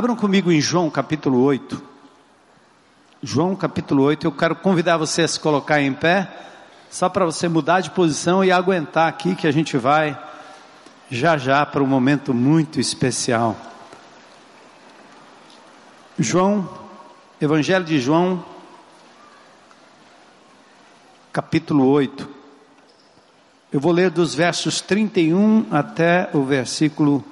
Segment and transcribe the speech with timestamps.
[0.00, 1.82] Abram comigo em João capítulo 8.
[3.22, 6.26] João capítulo 8, eu quero convidar você a se colocar em pé,
[6.88, 10.18] só para você mudar de posição e aguentar aqui que a gente vai
[11.10, 13.54] já já para um momento muito especial.
[16.18, 16.66] João,
[17.38, 18.42] Evangelho de João,
[21.30, 22.26] capítulo 8.
[23.70, 27.22] Eu vou ler dos versos 31 até o versículo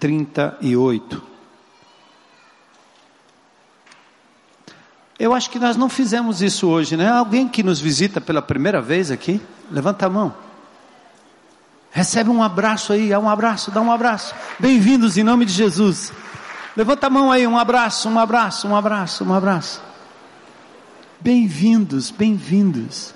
[0.00, 1.31] 38.
[5.22, 7.08] Eu acho que nós não fizemos isso hoje, né?
[7.08, 10.34] Alguém que nos visita pela primeira vez aqui, levanta a mão.
[11.92, 14.34] Recebe um abraço aí, é um abraço, dá um abraço.
[14.58, 16.12] Bem-vindos em nome de Jesus.
[16.76, 19.80] Levanta a mão aí, um abraço, um abraço, um abraço, um abraço.
[21.20, 23.14] Bem-vindos, bem-vindos.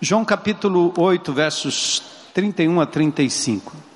[0.00, 2.00] João capítulo 8, versos
[2.32, 3.89] 31 a 35.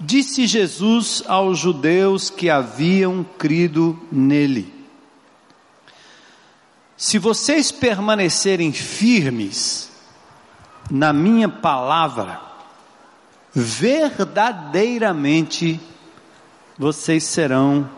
[0.00, 4.72] Disse Jesus aos judeus que haviam crido nele:
[6.96, 9.90] Se vocês permanecerem firmes
[10.88, 12.40] na minha palavra,
[13.52, 15.80] verdadeiramente
[16.78, 17.90] vocês serão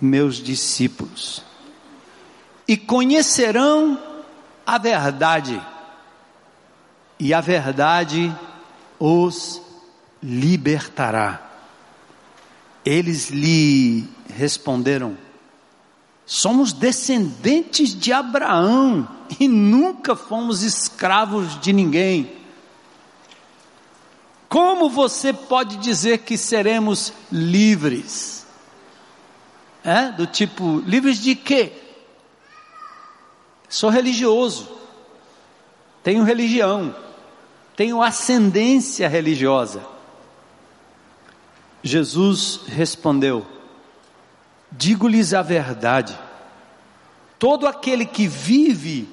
[0.00, 1.42] meus discípulos
[2.68, 3.98] e conhecerão
[4.66, 5.60] a verdade,
[7.18, 8.34] e a verdade
[8.98, 9.63] os
[10.24, 11.42] libertará.
[12.82, 15.18] Eles lhe responderam:
[16.24, 19.06] Somos descendentes de Abraão
[19.38, 22.32] e nunca fomos escravos de ninguém.
[24.48, 28.46] Como você pode dizer que seremos livres?
[29.84, 30.10] É?
[30.10, 31.72] Do tipo, livres de quê?
[33.68, 34.70] Sou religioso,
[36.02, 36.94] tenho religião,
[37.76, 39.93] tenho ascendência religiosa.
[41.84, 43.46] Jesus respondeu:
[44.72, 46.18] Digo-lhes a verdade,
[47.38, 49.06] todo aquele que vive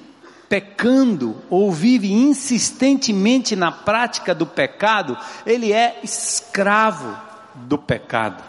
[0.48, 5.16] pecando ou vive insistentemente na prática do pecado,
[5.46, 7.14] ele é escravo
[7.54, 8.42] do pecado.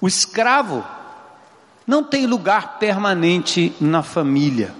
[0.00, 0.84] O escravo
[1.84, 4.72] não tem lugar permanente na família,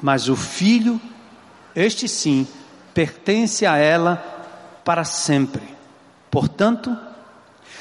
[0.00, 1.00] mas o filho,
[1.74, 2.46] este sim,
[2.94, 4.16] pertence a ela
[4.84, 5.75] para sempre.
[6.36, 6.94] Portanto,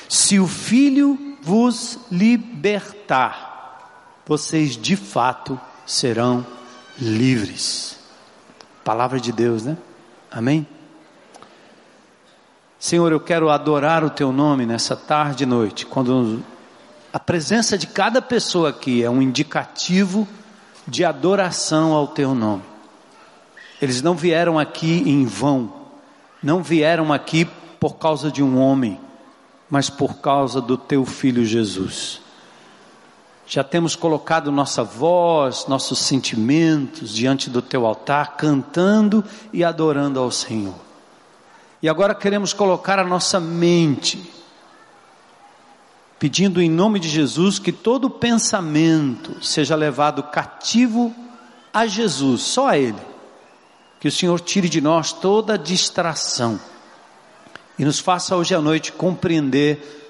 [0.08, 3.92] se o Filho vos libertar,
[4.26, 6.48] vocês de fato serão
[6.98, 8.00] livres.
[8.82, 9.78] Palavra de Deus, né?
[10.32, 10.66] Amém?
[12.80, 16.42] Senhor, eu quero adorar o Teu nome nessa tarde e noite, quando
[17.12, 20.26] a presença de cada pessoa aqui é um indicativo
[20.88, 22.64] de adoração ao Teu nome.
[23.82, 25.74] Eles não vieram aqui em vão,
[26.42, 27.46] não vieram aqui
[27.86, 29.00] por causa de um homem,
[29.70, 32.20] mas por causa do teu filho Jesus.
[33.46, 39.24] Já temos colocado nossa voz, nossos sentimentos diante do teu altar, cantando
[39.54, 40.74] e adorando ao Senhor.
[41.80, 44.34] E agora queremos colocar a nossa mente,
[46.18, 51.14] pedindo em nome de Jesus que todo pensamento seja levado cativo
[51.72, 53.02] a Jesus, só a Ele.
[54.00, 56.60] Que o Senhor tire de nós toda distração
[57.78, 60.04] e nos faça hoje à noite compreender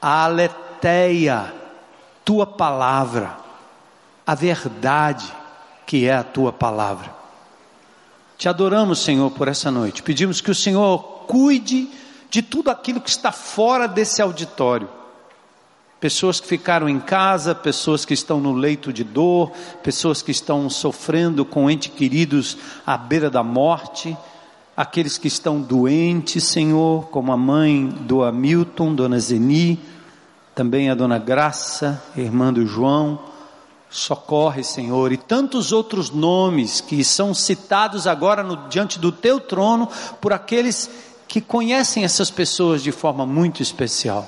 [0.00, 1.52] a aletheia,
[2.24, 3.36] tua palavra,
[4.26, 5.32] a verdade
[5.86, 7.14] que é a tua palavra.
[8.36, 10.02] Te adoramos, Senhor, por essa noite.
[10.02, 11.90] Pedimos que o Senhor cuide
[12.30, 14.88] de tudo aquilo que está fora desse auditório.
[15.98, 20.70] Pessoas que ficaram em casa, pessoas que estão no leito de dor, pessoas que estão
[20.70, 22.56] sofrendo com entes queridos
[22.86, 24.16] à beira da morte
[24.80, 29.78] aqueles que estão doentes, Senhor, como a mãe do Hamilton, Dona Zeni,
[30.54, 33.20] também a Dona Graça, irmã do João,
[33.90, 39.86] socorre, Senhor, e tantos outros nomes que são citados agora no, diante do Teu trono
[40.18, 40.88] por aqueles
[41.28, 44.26] que conhecem essas pessoas de forma muito especial.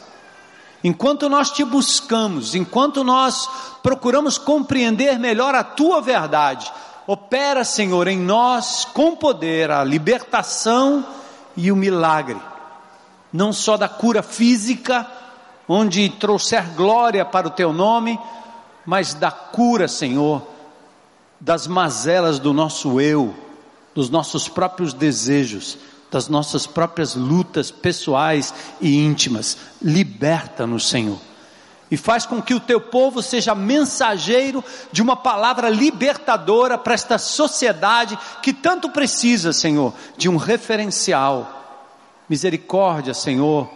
[0.84, 3.48] Enquanto nós te buscamos, enquanto nós
[3.82, 6.70] procuramos compreender melhor a tua verdade,
[7.06, 11.04] Opera, Senhor, em nós com poder a libertação
[11.56, 12.40] e o milagre,
[13.32, 15.06] não só da cura física,
[15.68, 18.18] onde trouxer glória para o teu nome,
[18.86, 20.42] mas da cura, Senhor,
[21.40, 23.34] das mazelas do nosso eu,
[23.94, 25.78] dos nossos próprios desejos,
[26.10, 29.56] das nossas próprias lutas pessoais e íntimas.
[29.80, 31.18] Liberta-nos, Senhor.
[31.92, 37.18] E faz com que o teu povo seja mensageiro de uma palavra libertadora para esta
[37.18, 41.84] sociedade que tanto precisa, Senhor, de um referencial.
[42.30, 43.68] Misericórdia, Senhor,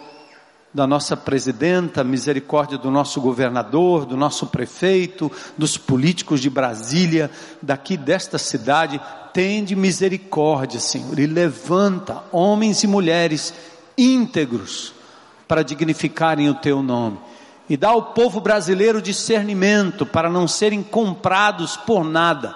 [0.72, 7.30] da nossa presidenta, misericórdia do nosso governador, do nosso prefeito, dos políticos de Brasília,
[7.60, 8.98] daqui desta cidade,
[9.34, 13.52] tende misericórdia, Senhor, e levanta homens e mulheres
[13.98, 14.94] íntegros
[15.46, 17.18] para dignificarem o teu nome.
[17.68, 22.54] E dá ao povo brasileiro discernimento para não serem comprados por nada,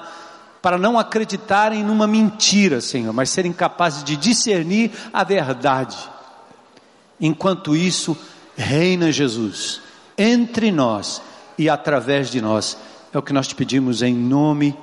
[0.63, 5.97] para não acreditarem numa mentira, Senhor, mas serem capazes de discernir a verdade.
[7.21, 8.17] Enquanto isso,
[8.57, 9.81] reina Jesus
[10.21, 11.23] entre nós
[11.57, 12.77] e através de nós.
[13.11, 14.77] É o que nós te pedimos em nome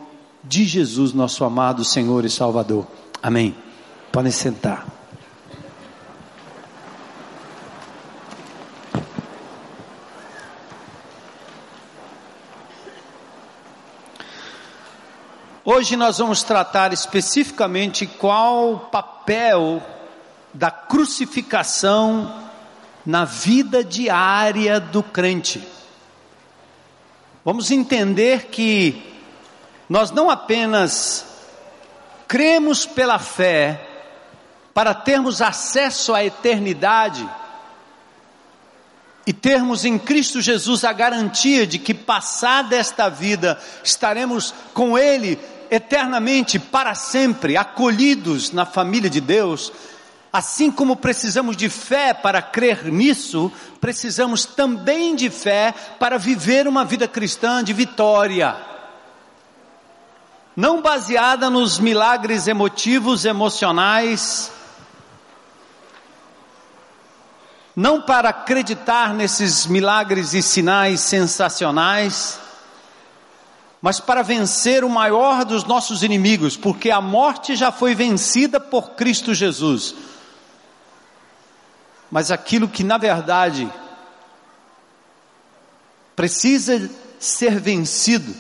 [0.43, 2.87] de Jesus, nosso amado Senhor e Salvador.
[3.21, 3.55] Amém.
[4.11, 4.96] Podem sentar.
[15.69, 19.83] Hoje nós vamos tratar especificamente qual o papel
[20.53, 22.41] da crucificação
[23.05, 25.61] na vida diária do crente.
[27.43, 29.13] Vamos entender que
[29.89, 31.25] nós não apenas
[32.29, 33.85] cremos pela fé
[34.73, 37.29] para termos acesso à eternidade
[39.25, 45.37] e termos em Cristo Jesus a garantia de que passada esta vida estaremos com Ele
[45.69, 49.71] eternamente, para sempre, acolhidos na família de Deus,
[50.31, 56.85] assim como precisamos de fé para crer nisso, precisamos também de fé para viver uma
[56.85, 58.55] vida cristã de vitória.
[60.55, 64.51] Não baseada nos milagres emotivos, emocionais,
[67.75, 72.39] não para acreditar nesses milagres e sinais sensacionais,
[73.81, 78.91] mas para vencer o maior dos nossos inimigos, porque a morte já foi vencida por
[78.91, 79.95] Cristo Jesus.
[82.09, 83.71] Mas aquilo que na verdade
[86.15, 86.89] precisa
[87.19, 88.33] ser vencido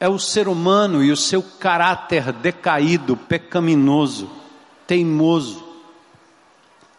[0.00, 4.30] é o ser humano e o seu caráter decaído, pecaminoso,
[4.86, 5.69] teimoso.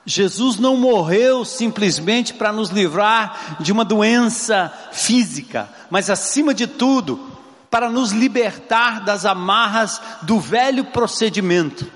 [0.05, 7.31] Jesus não morreu simplesmente para nos livrar de uma doença física, mas acima de tudo,
[7.69, 11.89] para nos libertar das amarras do velho procedimento.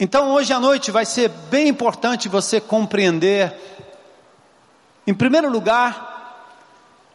[0.00, 3.54] Então, hoje à noite vai ser bem importante você compreender,
[5.06, 6.08] em primeiro lugar,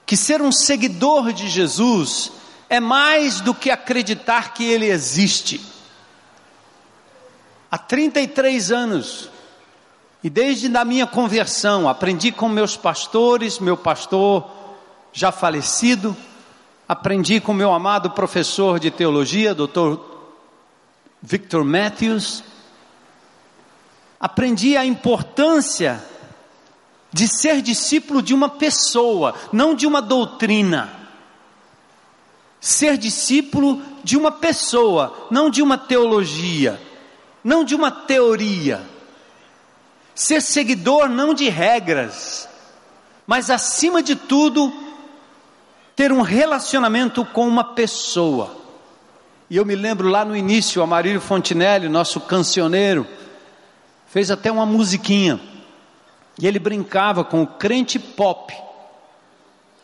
[0.05, 2.31] que ser um seguidor de Jesus
[2.69, 5.72] é mais do que acreditar que Ele existe.
[7.73, 9.31] Há 33 anos,
[10.23, 14.47] e desde a minha conversão, aprendi com meus pastores, meu pastor
[15.11, 16.15] já falecido,
[16.87, 19.97] aprendi com meu amado professor de teologia, Dr.
[21.19, 22.43] Victor Matthews,
[24.19, 25.99] aprendi a importância
[27.11, 30.93] de ser discípulo de uma pessoa, não de uma doutrina.
[32.61, 36.79] Ser discípulo de uma pessoa, não de uma teologia
[37.43, 38.81] não de uma teoria.
[40.15, 42.47] Ser seguidor não de regras,
[43.25, 44.71] mas acima de tudo,
[45.95, 48.55] ter um relacionamento com uma pessoa.
[49.49, 53.07] E eu me lembro lá no início, o Amarílio Fontinelli, nosso cancioneiro,
[54.07, 55.39] fez até uma musiquinha.
[56.39, 58.53] E ele brincava com o crente pop.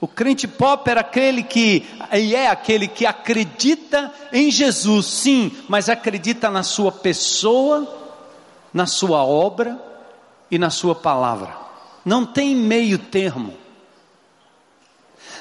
[0.02, 5.90] O crente pop era aquele que, e é aquele que acredita em Jesus, sim, mas
[5.90, 7.86] acredita na sua pessoa,
[8.74, 9.78] na sua obra
[10.50, 11.54] e na sua palavra.
[12.06, 13.54] Não tem meio termo.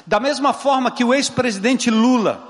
[0.05, 2.45] Da mesma forma que o ex-presidente Lula,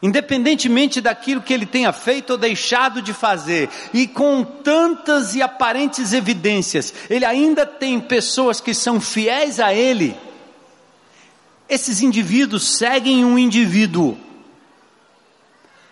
[0.00, 6.12] independentemente daquilo que ele tenha feito ou deixado de fazer, e com tantas e aparentes
[6.12, 10.16] evidências, ele ainda tem pessoas que são fiéis a ele
[11.68, 14.16] esses indivíduos seguem um indivíduo.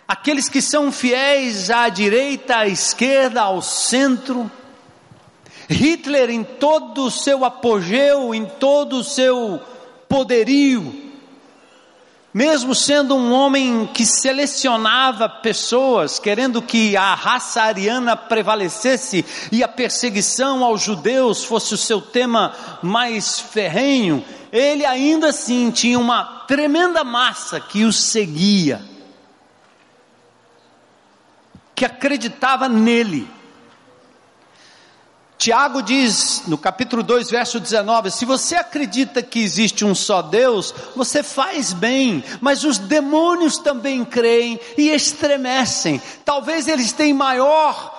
[0.07, 4.49] Aqueles que são fiéis à direita, à esquerda, ao centro.
[5.69, 9.61] Hitler, em todo o seu apogeu, em todo o seu
[10.07, 11.06] poderio,
[12.33, 19.67] mesmo sendo um homem que selecionava pessoas, querendo que a raça ariana prevalecesse e a
[19.67, 22.53] perseguição aos judeus fosse o seu tema
[22.83, 28.81] mais ferrenho, ele ainda assim tinha uma tremenda massa que o seguia,
[31.73, 33.36] que acreditava nele.
[35.37, 40.73] Tiago diz no capítulo 2, verso 19: se você acredita que existe um só Deus,
[40.95, 46.01] você faz bem, mas os demônios também creem e estremecem.
[46.25, 47.95] Talvez eles tenham maior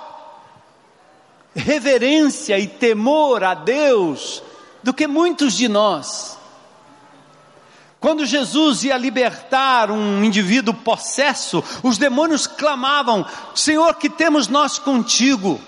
[1.54, 4.42] reverência e temor a Deus
[4.83, 6.37] do que muitos de nós.
[8.00, 15.61] Quando Jesus ia libertar um indivíduo possesso, os demônios clamavam: Senhor, que temos nós contigo?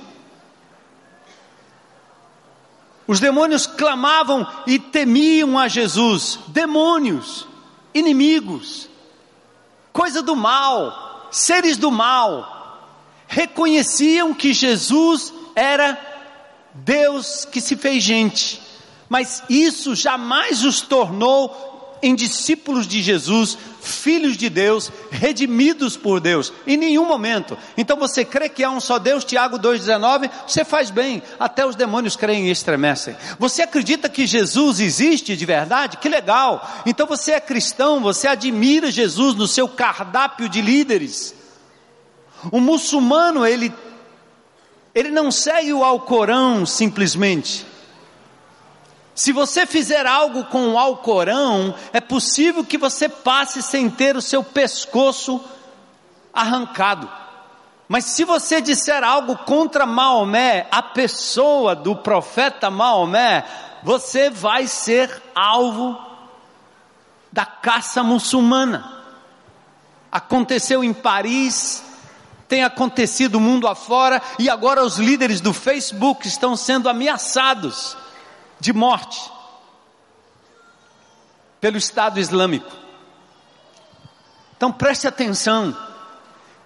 [3.11, 6.39] Os demônios clamavam e temiam a Jesus.
[6.47, 7.45] Demônios,
[7.93, 8.89] inimigos,
[9.93, 12.79] coisa do mal, seres do mal,
[13.27, 15.99] reconheciam que Jesus era
[16.73, 18.63] Deus que se fez gente,
[19.09, 26.53] mas isso jamais os tornou em discípulos de Jesus, filhos de Deus, redimidos por Deus,
[26.67, 27.57] em nenhum momento.
[27.77, 31.77] Então você crê que há um só Deus, Tiago 2,19, você faz bem, até os
[31.77, 33.17] demônios creem e estremecem.
[33.39, 35.97] Você acredita que Jesus existe de verdade?
[35.99, 36.69] Que legal!
[36.87, 41.35] Então você é cristão, você admira Jesus no seu cardápio de líderes.
[42.51, 43.73] O muçulmano, ele,
[44.95, 47.70] ele não segue o Alcorão simplesmente.
[49.21, 54.23] Se você fizer algo com o Alcorão, é possível que você passe sem ter o
[54.23, 55.45] seu pescoço
[56.33, 57.07] arrancado.
[57.87, 63.45] Mas se você disser algo contra Maomé, a pessoa do profeta Maomé,
[63.83, 66.01] você vai ser alvo
[67.31, 69.03] da caça muçulmana.
[70.11, 71.85] Aconteceu em Paris,
[72.49, 77.99] tem acontecido mundo afora, e agora os líderes do Facebook estão sendo ameaçados
[78.61, 79.31] de morte
[81.61, 82.71] pelo Estado Islâmico.
[84.57, 85.77] Então preste atenção: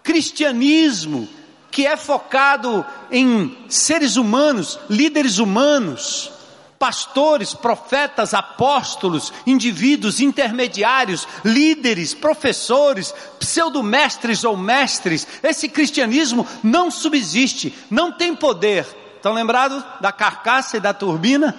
[0.03, 1.29] cristianismo
[1.71, 6.31] que é focado em seres humanos, líderes humanos,
[6.79, 18.13] pastores, profetas, apóstolos, indivíduos intermediários, líderes, professores, pseudomestres ou mestres, esse cristianismo não subsiste, não
[18.13, 18.87] tem poder.
[19.17, 21.57] Estão lembrados da carcaça e da turbina?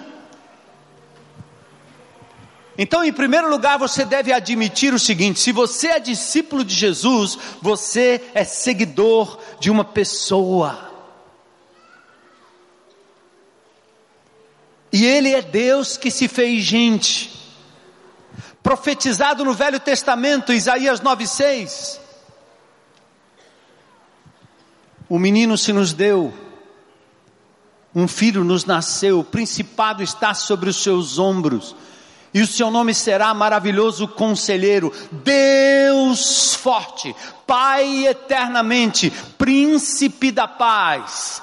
[2.78, 7.38] Então, em primeiro lugar, você deve admitir o seguinte: se você é discípulo de Jesus,
[7.62, 10.90] você é seguidor de uma pessoa.
[14.92, 17.34] E Ele é Deus que se fez gente.
[18.62, 22.00] Profetizado no Velho Testamento, Isaías 9,6.
[25.08, 26.34] O menino se nos deu,
[27.94, 31.76] um filho nos nasceu, o principado está sobre os seus ombros
[32.32, 37.14] e o seu nome será maravilhoso conselheiro, Deus forte,
[37.46, 41.42] Pai eternamente, príncipe da paz.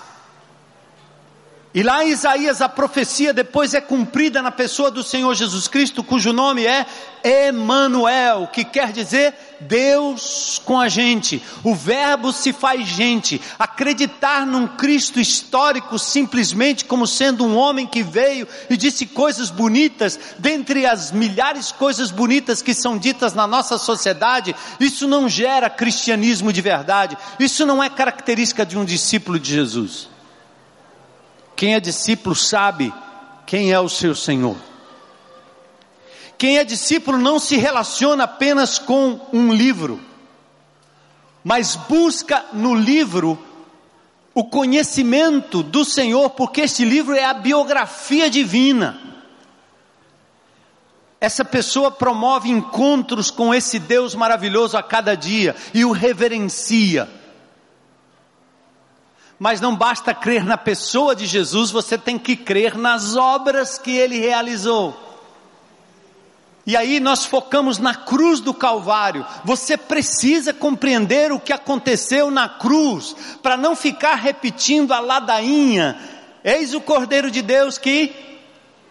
[1.75, 6.03] E lá em Isaías a profecia depois é cumprida na pessoa do Senhor Jesus Cristo,
[6.03, 6.85] cujo nome é
[7.23, 11.41] Emanuel, que quer dizer Deus com a gente.
[11.63, 13.41] O verbo se faz gente.
[13.57, 20.19] Acreditar num Cristo histórico simplesmente como sendo um homem que veio e disse coisas bonitas,
[20.37, 25.71] dentre as milhares de coisas bonitas que são ditas na nossa sociedade, isso não gera
[25.71, 27.17] cristianismo de verdade.
[27.39, 30.12] Isso não é característica de um discípulo de Jesus.
[31.63, 32.93] Quem é discípulo sabe
[33.45, 34.57] quem é o seu Senhor.
[36.37, 39.97] Quem é discípulo não se relaciona apenas com um livro,
[41.41, 43.41] mas busca no livro
[44.33, 48.99] o conhecimento do Senhor, porque este livro é a biografia divina.
[51.21, 57.22] Essa pessoa promove encontros com esse Deus maravilhoso a cada dia e o reverencia
[59.43, 63.91] mas não basta crer na pessoa de Jesus, você tem que crer nas obras que
[63.91, 64.97] ele realizou.
[66.65, 69.25] E aí nós focamos na cruz do Calvário.
[69.43, 75.99] Você precisa compreender o que aconteceu na cruz, para não ficar repetindo a ladainha.
[76.41, 78.15] Eis o Cordeiro de Deus que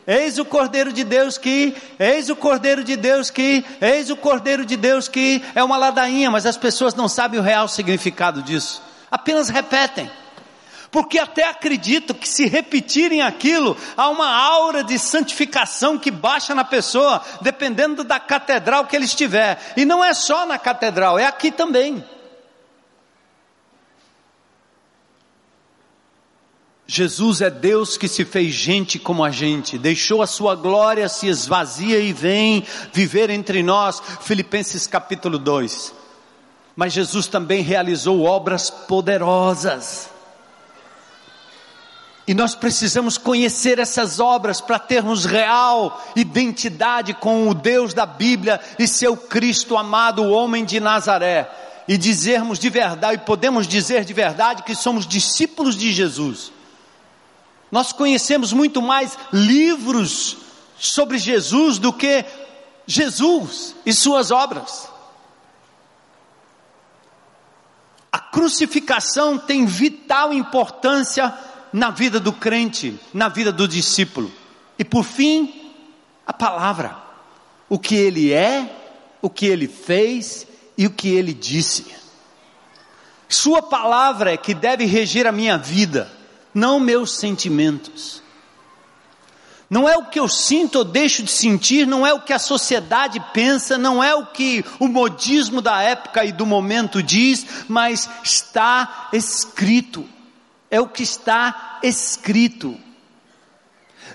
[0.07, 4.67] Eis o Cordeiro de Deus que, eis o Cordeiro de Deus que, eis o Cordeiro
[4.67, 8.83] de Deus que, é uma ladainha, mas as pessoas não sabem o real significado disso,
[9.11, 10.11] apenas repetem
[10.93, 16.65] porque até acredito que se repetirem aquilo, há uma aura de santificação que baixa na
[16.65, 19.73] pessoa, dependendo da catedral que ele estiver.
[19.75, 22.05] E não é só na catedral, é aqui também.
[26.87, 31.27] Jesus é Deus que se fez gente como a gente, deixou a sua glória, se
[31.27, 34.03] esvazia e vem viver entre nós.
[34.21, 35.95] Filipenses capítulo 2.
[36.77, 40.12] Mas Jesus também realizou obras poderosas.
[42.27, 48.61] E nós precisamos conhecer essas obras para termos real identidade com o Deus da Bíblia
[48.79, 51.51] e seu Cristo amado, o homem de Nazaré.
[51.89, 56.53] E dizermos de verdade, e podemos dizer de verdade que somos discípulos de Jesus.
[57.73, 60.37] Nós conhecemos muito mais livros
[60.79, 62.25] sobre Jesus do que
[62.87, 64.89] Jesus e suas obras.
[68.13, 71.35] A crucificação tem vital importância
[71.73, 74.31] na vida do crente, na vida do discípulo.
[74.79, 75.73] E por fim,
[76.27, 76.97] a palavra.
[77.69, 78.71] O que ele é,
[79.23, 81.87] o que ele fez e o que ele disse.
[83.29, 86.13] Sua palavra é que deve reger a minha vida,
[86.53, 88.23] não meus sentimentos.
[89.71, 92.39] Não é o que eu sinto ou deixo de sentir, não é o que a
[92.39, 98.11] sociedade pensa, não é o que o modismo da época e do momento diz, mas
[98.23, 100.07] está escrito.
[100.73, 102.77] É o que está escrito.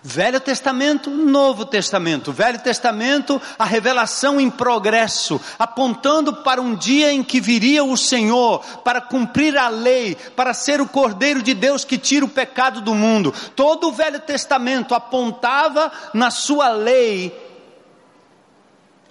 [0.02, 2.32] Velho Testamento, Novo Testamento.
[2.32, 8.60] Velho Testamento, a revelação em progresso, apontando para um dia em que viria o Senhor
[8.84, 12.96] para cumprir a lei, para ser o Cordeiro de Deus que tira o pecado do
[12.96, 13.32] mundo.
[13.56, 17.46] Todo o Velho Testamento apontava na sua lei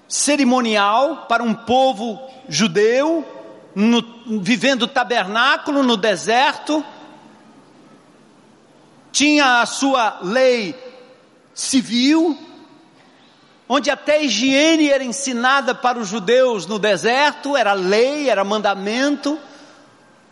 [0.08, 3.24] cerimonial para um povo judeu,
[3.72, 4.02] no,
[4.40, 6.84] vivendo tabernáculo no deserto,
[9.16, 10.74] tinha a sua lei
[11.54, 12.38] civil,
[13.66, 19.38] onde até higiene era ensinada para os judeus no deserto, era lei, era mandamento.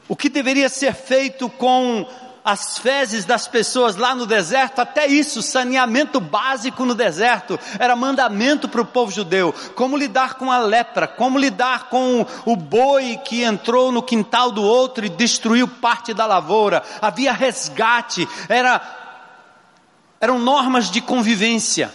[0.07, 2.07] O que deveria ser feito com
[2.45, 8.69] as fezes das pessoas lá no deserto, até isso, saneamento básico no deserto, era mandamento
[8.69, 9.55] para o povo judeu.
[9.75, 14.63] Como lidar com a lepra, como lidar com o boi que entrou no quintal do
[14.63, 16.83] outro e destruiu parte da lavoura.
[17.01, 18.79] Havia resgate, era,
[20.21, 21.95] eram normas de convivência,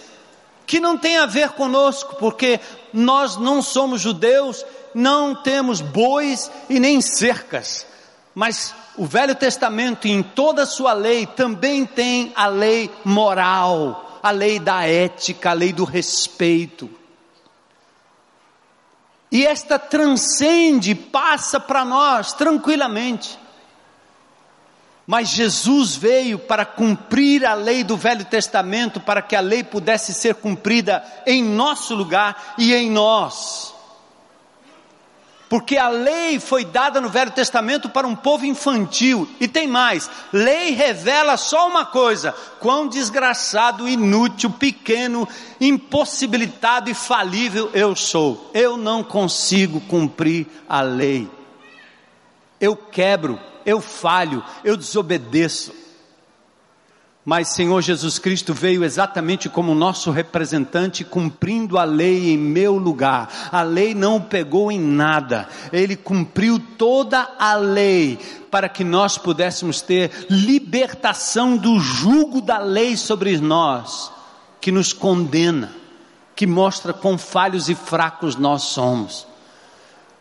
[0.66, 2.60] que não tem a ver conosco, porque
[2.92, 7.86] nós não somos judeus, não temos bois e nem cercas,
[8.34, 14.30] mas o Velho Testamento, em toda a sua lei, também tem a lei moral, a
[14.30, 16.90] lei da ética, a lei do respeito.
[19.32, 23.40] E esta transcende, passa para nós tranquilamente.
[25.08, 30.14] Mas Jesus veio para cumprir a lei do Velho Testamento, para que a lei pudesse
[30.14, 33.69] ser cumprida em nosso lugar e em nós
[35.50, 40.10] porque a lei foi dada no Velho Testamento para um povo infantil, e tem mais:
[40.32, 45.28] lei revela só uma coisa: quão desgraçado, inútil, pequeno,
[45.60, 48.52] impossibilitado e falível eu sou.
[48.54, 51.28] Eu não consigo cumprir a lei,
[52.62, 55.89] eu quebro, eu falho, eu desobedeço.
[57.30, 63.50] Mas Senhor Jesus Cristo veio exatamente como nosso representante, cumprindo a lei em meu lugar.
[63.52, 68.18] A lei não o pegou em nada, ele cumpriu toda a lei
[68.50, 74.12] para que nós pudéssemos ter libertação do jugo da lei sobre nós,
[74.60, 75.72] que nos condena,
[76.36, 79.29] que mostra quão falhos e fracos nós somos.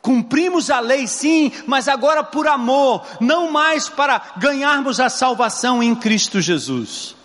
[0.00, 5.94] Cumprimos a lei sim, mas agora por amor, não mais para ganharmos a salvação em
[5.94, 7.16] Cristo Jesus.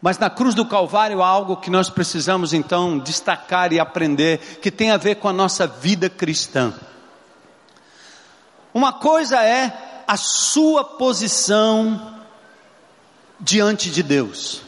[0.00, 4.70] Mas na cruz do Calvário há algo que nós precisamos então destacar e aprender, que
[4.70, 6.72] tem a ver com a nossa vida cristã.
[8.72, 12.16] Uma coisa é a sua posição
[13.40, 14.67] diante de Deus.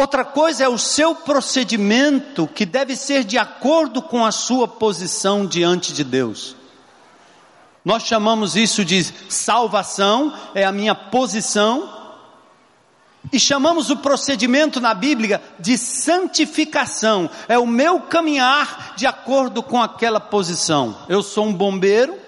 [0.00, 5.44] Outra coisa é o seu procedimento que deve ser de acordo com a sua posição
[5.44, 6.56] diante de Deus.
[7.84, 11.86] Nós chamamos isso de salvação, é a minha posição,
[13.30, 19.82] e chamamos o procedimento na Bíblia de santificação, é o meu caminhar de acordo com
[19.82, 20.96] aquela posição.
[21.10, 22.18] Eu sou um bombeiro,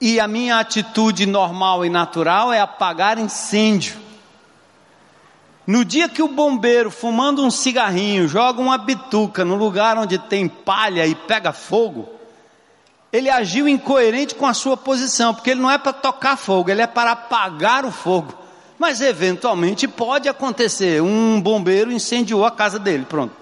[0.00, 4.11] e a minha atitude normal e natural é apagar incêndio.
[5.66, 10.48] No dia que o bombeiro, fumando um cigarrinho, joga uma bituca no lugar onde tem
[10.48, 12.08] palha e pega fogo,
[13.12, 16.82] ele agiu incoerente com a sua posição, porque ele não é para tocar fogo, ele
[16.82, 18.34] é para apagar o fogo.
[18.78, 23.41] Mas eventualmente pode acontecer, um bombeiro incendiou a casa dele, pronto.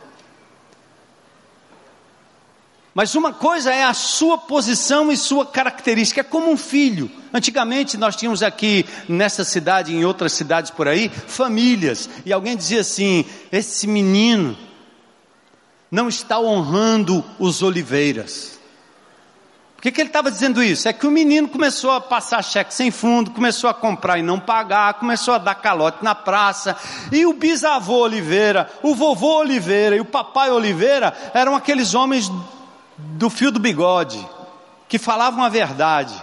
[2.92, 7.11] Mas uma coisa é a sua posição e sua característica, é como um filho.
[7.33, 12.81] Antigamente nós tínhamos aqui nessa cidade, em outras cidades por aí, famílias, e alguém dizia
[12.81, 14.59] assim: esse menino
[15.90, 18.59] não está honrando os oliveiras,
[19.76, 20.88] Por que, que ele estava dizendo isso?
[20.88, 24.38] É que o menino começou a passar cheque sem fundo, começou a comprar e não
[24.38, 26.76] pagar, começou a dar calote na praça,
[27.11, 32.31] e o bisavô Oliveira, o vovô Oliveira e o papai Oliveira eram aqueles homens
[33.16, 34.26] do fio do bigode,
[34.88, 36.14] que falavam a verdade,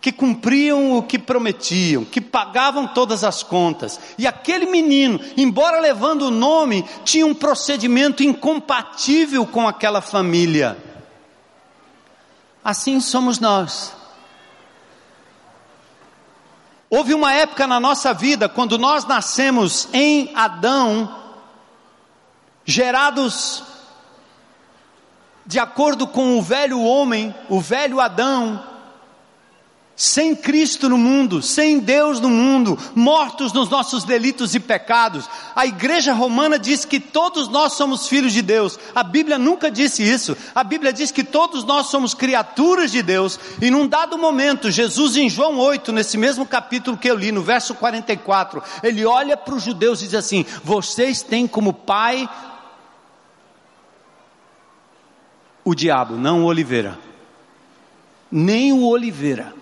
[0.00, 3.98] que cumpriam o que prometiam, que pagavam todas as contas.
[4.16, 10.76] E aquele menino, embora levando o nome, tinha um procedimento incompatível com aquela família
[12.66, 13.94] assim somos nós.
[16.90, 21.16] Houve uma época na nossa vida, quando nós nascemos em Adão,
[22.64, 23.62] gerados
[25.46, 28.62] de acordo com o velho homem, o velho Adão,
[29.96, 35.26] sem Cristo no mundo, sem Deus no mundo, mortos nos nossos delitos e pecados.
[35.54, 38.78] A igreja romana diz que todos nós somos filhos de Deus.
[38.94, 40.36] A Bíblia nunca disse isso.
[40.54, 43.40] A Bíblia diz que todos nós somos criaturas de Deus.
[43.60, 47.42] E num dado momento, Jesus em João 8, nesse mesmo capítulo que eu li, no
[47.42, 52.28] verso 44, ele olha para os judeus e diz assim: Vocês têm como pai
[55.66, 56.96] o diabo, não o oliveira.
[58.30, 59.52] Nem o oliveira.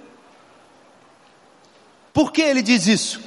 [2.13, 3.23] Por que ele diz isso?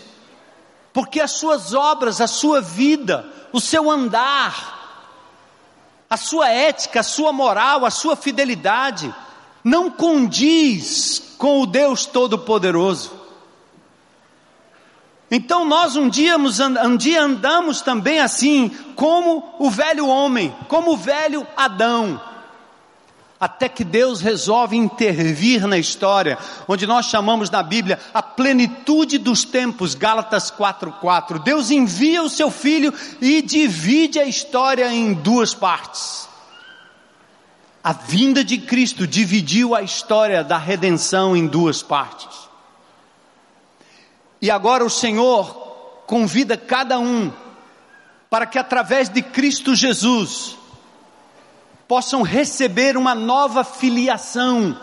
[0.93, 5.25] Porque as suas obras, a sua vida, o seu andar,
[6.07, 9.13] a sua ética, a sua moral, a sua fidelidade,
[9.63, 13.11] não condiz com o Deus Todo-Poderoso.
[15.31, 20.97] Então nós um dia, um dia andamos também assim, como o velho homem, como o
[20.97, 22.21] velho Adão
[23.39, 29.45] até que Deus resolve intervir na história, onde nós chamamos na Bíblia a plenitude dos
[29.45, 31.39] tempos, Gálatas 4:4.
[31.39, 36.27] Deus envia o seu filho e divide a história em duas partes.
[37.83, 42.47] A vinda de Cristo dividiu a história da redenção em duas partes.
[44.41, 45.45] E agora o Senhor
[46.05, 47.31] convida cada um
[48.29, 50.57] para que através de Cristo Jesus
[51.87, 54.77] possam receber uma nova filiação.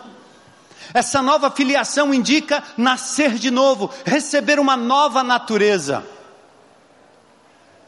[0.93, 6.05] Essa nova filiação indica nascer de novo, receber uma nova natureza.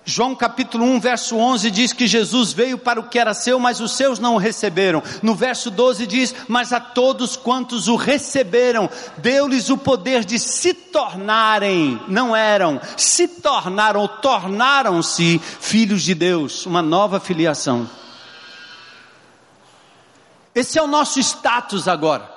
[0.10, 3.82] João capítulo 1, verso 11 diz que Jesus veio para o que era seu, mas
[3.82, 5.04] os seus não o receberam.
[5.22, 10.74] No verso 12 diz: Mas a todos quantos o receberam, deu-lhes o poder de se
[10.74, 17.90] tornarem, não eram, se tornaram, tornaram-se filhos de Deus, uma nova filiação.
[20.58, 22.28] Esse é o nosso status agora.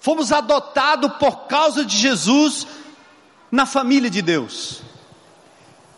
[0.00, 2.66] Fomos adotados por causa de Jesus
[3.52, 4.82] na família de Deus.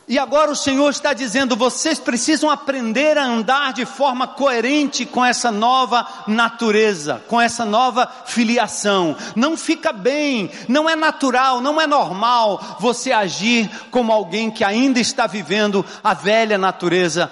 [0.06, 5.24] E agora o Senhor está dizendo: vocês precisam aprender a andar de forma coerente com
[5.24, 9.16] essa nova natureza, com essa nova filiação.
[9.34, 15.00] Não fica bem, não é natural, não é normal você agir como alguém que ainda
[15.00, 17.30] está vivendo a velha natureza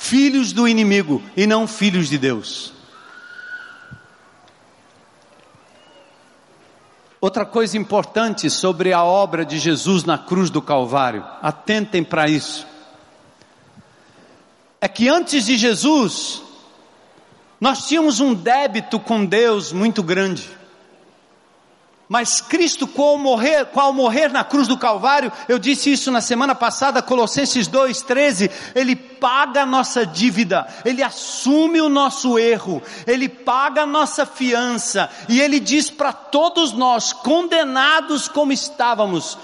[0.00, 2.72] filhos do inimigo e não filhos de Deus.
[7.20, 12.64] Outra coisa importante sobre a obra de Jesus na cruz do Calvário, atentem para isso.
[14.80, 16.42] É que antes de Jesus,
[17.60, 20.48] nós tínhamos um débito com Deus muito grande.
[22.08, 26.54] Mas Cristo, qual morrer, qual morrer na cruz do Calvário, eu disse isso na semana
[26.54, 33.82] passada, Colossenses 2,13, Ele paga a nossa dívida, Ele assume o nosso erro, Ele paga
[33.82, 39.38] a nossa fiança, e Ele diz para todos nós, condenados como estávamos,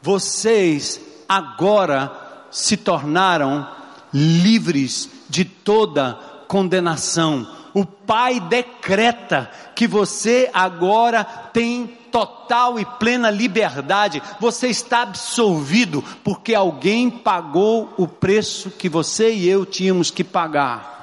[0.00, 2.10] vocês agora
[2.50, 3.68] se tornaram
[4.12, 7.46] livres de toda condenação.
[7.74, 16.54] O Pai decreta que você agora tem total e plena liberdade, você está absolvido, porque
[16.54, 20.96] alguém pagou o preço que você e eu tínhamos que pagar.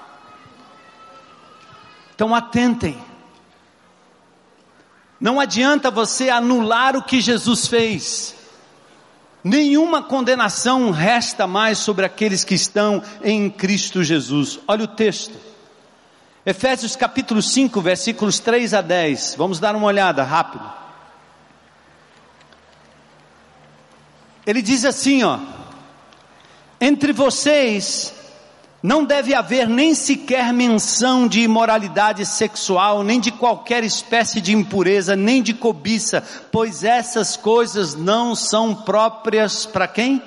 [2.13, 2.97] Então atentem,
[5.19, 8.35] não adianta você anular o que Jesus fez,
[9.43, 14.59] nenhuma condenação resta mais sobre aqueles que estão em Cristo Jesus.
[14.67, 15.37] Olha o texto.
[16.45, 19.35] Efésios capítulo 5, versículos 3 a 10.
[19.35, 20.84] Vamos dar uma olhada rápido.
[24.45, 25.39] Ele diz assim, ó:
[26.79, 28.13] Entre vocês
[28.85, 35.15] não deve haver nem sequer menção de imoralidade sexual, nem de qualquer espécie de impureza,
[35.15, 40.21] nem de cobiça, pois essas coisas não são próprias para quem?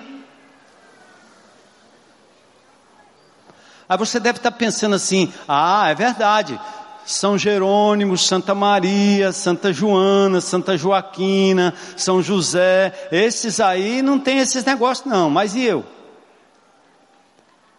[3.88, 6.60] Aí você deve estar pensando assim: ah, é verdade.
[7.08, 14.62] São Jerônimo, Santa Maria, Santa Joana, Santa Joaquina, São José, esses aí não tem esses
[14.62, 15.86] negócios não, mas e eu?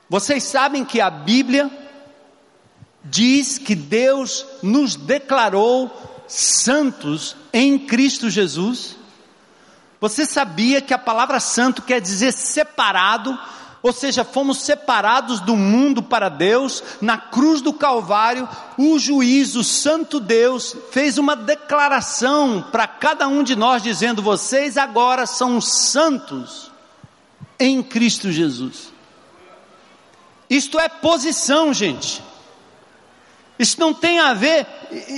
[0.10, 1.70] Vocês sabem que a Bíblia
[3.04, 5.92] diz que Deus nos declarou
[6.28, 8.96] santos em Cristo Jesus?
[10.02, 13.38] Você sabia que a palavra santo quer dizer separado,
[13.82, 19.64] ou seja, fomos separados do mundo para Deus, na cruz do Calvário, o juiz, o
[19.64, 26.70] santo Deus, fez uma declaração para cada um de nós, dizendo: vocês agora são santos
[27.58, 28.92] em Cristo Jesus.
[30.50, 32.24] Isto é posição, gente.
[33.60, 34.66] Isso não tem a ver.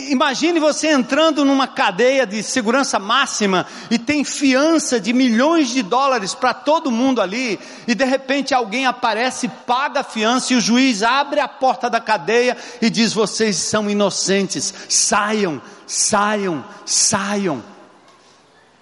[0.10, 6.34] Imagine você entrando numa cadeia de segurança máxima e tem fiança de milhões de dólares
[6.34, 11.04] para todo mundo ali, e de repente alguém aparece, paga a fiança e o juiz
[11.04, 17.71] abre a porta da cadeia e diz: Vocês são inocentes, saiam, saiam, saiam.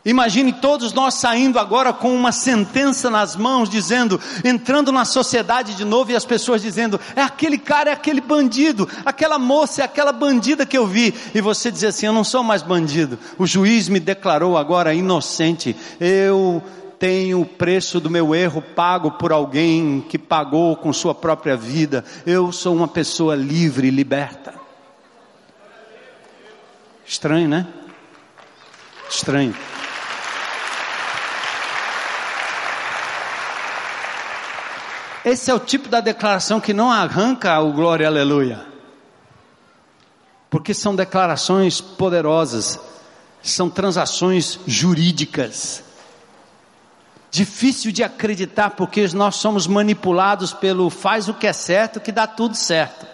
[0.05, 5.83] Imagine todos nós saindo agora com uma sentença nas mãos, dizendo, entrando na sociedade de
[5.83, 10.13] novo e as pessoas dizendo: é aquele cara, é aquele bandido, aquela moça, é aquela
[10.13, 11.13] bandida que eu vi.
[11.35, 15.75] E você dizer assim: eu não sou mais bandido, o juiz me declarou agora inocente,
[15.99, 16.63] eu
[16.97, 22.05] tenho o preço do meu erro pago por alguém que pagou com sua própria vida,
[22.25, 24.53] eu sou uma pessoa livre e liberta.
[27.05, 27.67] Estranho, né?
[29.09, 29.55] Estranho.
[35.23, 38.65] Esse é o tipo da declaração que não arranca o glória aleluia.
[40.49, 42.79] Porque são declarações poderosas,
[43.43, 45.83] são transações jurídicas.
[47.29, 52.25] Difícil de acreditar porque nós somos manipulados pelo faz o que é certo que dá
[52.25, 53.05] tudo certo.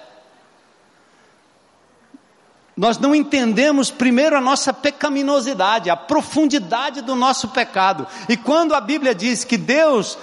[2.78, 8.06] Nós não entendemos primeiro a nossa pecaminosidade, a profundidade do nosso pecado.
[8.28, 10.18] E quando a Bíblia diz que Deus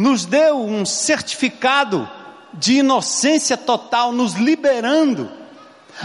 [0.00, 2.08] nos deu um certificado
[2.54, 5.30] de inocência total, nos liberando.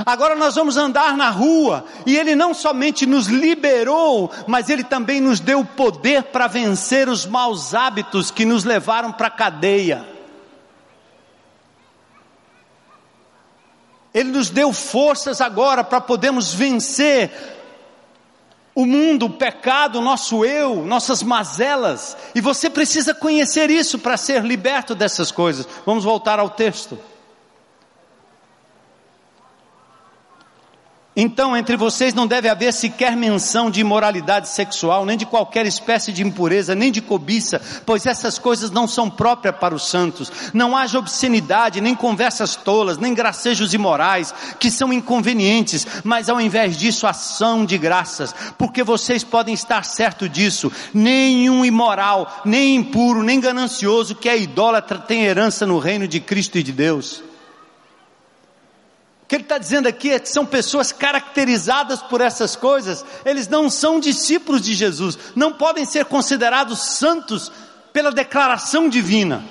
[0.05, 5.21] Agora nós vamos andar na rua e Ele não somente nos liberou, mas Ele também
[5.21, 10.05] nos deu o poder para vencer os maus hábitos que nos levaram para a cadeia.
[14.13, 17.54] Ele nos deu forças agora para podermos vencer
[18.75, 24.17] o mundo, o pecado, o nosso eu, nossas mazelas, e você precisa conhecer isso para
[24.17, 25.65] ser liberto dessas coisas.
[25.85, 26.99] Vamos voltar ao texto.
[31.17, 36.11] Então, entre vocês não deve haver sequer menção de imoralidade sexual, nem de qualquer espécie
[36.11, 40.29] de impureza, nem de cobiça, pois essas coisas não são próprias para os santos.
[40.53, 46.77] Não haja obscenidade, nem conversas tolas, nem gracejos imorais, que são inconvenientes, mas ao invés
[46.77, 50.69] disso, ação de graças, porque vocês podem estar certo disso.
[50.93, 56.57] Nenhum imoral, nem impuro, nem ganancioso que é idólatra tem herança no reino de Cristo
[56.57, 57.23] e de Deus.
[59.35, 63.69] Que ele está dizendo aqui é que são pessoas caracterizadas por essas coisas, eles não
[63.69, 67.51] são discípulos de Jesus, não podem ser considerados santos
[67.91, 69.43] pela declaração divina.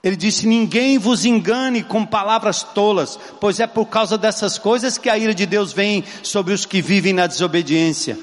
[0.00, 5.10] Ele disse: Ninguém vos engane com palavras tolas, pois é por causa dessas coisas que
[5.10, 8.16] a ira de Deus vem sobre os que vivem na desobediência.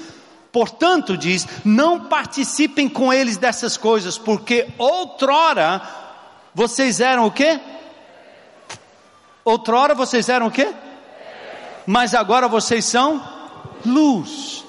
[0.50, 5.82] Portanto, diz: Não participem com eles dessas coisas, porque outrora
[6.54, 7.60] vocês eram o quê?
[9.44, 10.72] Outrora vocês eram o quê?
[11.86, 13.22] Mas agora vocês são
[13.84, 14.64] luz.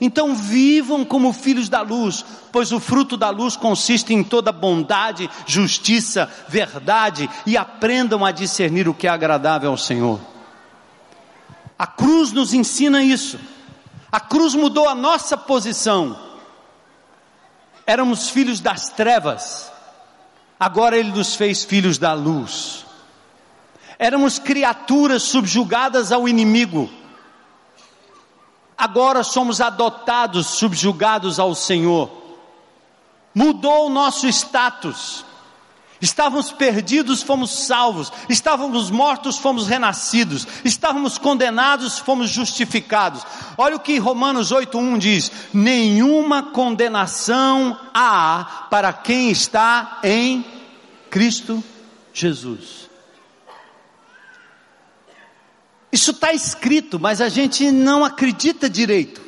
[0.00, 5.30] Então vivam como filhos da luz, pois o fruto da luz consiste em toda bondade,
[5.46, 10.20] justiça, verdade, e aprendam a discernir o que é agradável ao Senhor.
[11.78, 13.38] A cruz nos ensina isso.
[14.10, 16.18] A cruz mudou a nossa posição.
[17.86, 19.70] Éramos filhos das trevas,
[20.58, 22.85] agora Ele nos fez filhos da luz.
[23.98, 26.90] Éramos criaturas subjugadas ao inimigo.
[28.76, 32.10] Agora somos adotados, subjugados ao Senhor.
[33.34, 35.24] Mudou o nosso status.
[36.00, 38.12] Estávamos perdidos, fomos salvos.
[38.28, 40.46] Estávamos mortos, fomos renascidos.
[40.62, 43.24] Estávamos condenados, fomos justificados.
[43.56, 50.44] Olha o que Romanos 8:1 diz: Nenhuma condenação há para quem está em
[51.08, 51.64] Cristo
[52.12, 52.85] Jesus.
[55.90, 59.26] Isso está escrito, mas a gente não acredita direito.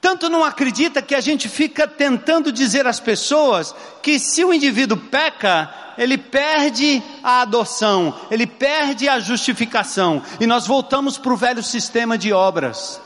[0.00, 4.96] Tanto não acredita que a gente fica tentando dizer às pessoas que se o indivíduo
[4.96, 11.62] peca, ele perde a adoção, ele perde a justificação, e nós voltamos para o velho
[11.62, 12.98] sistema de obras.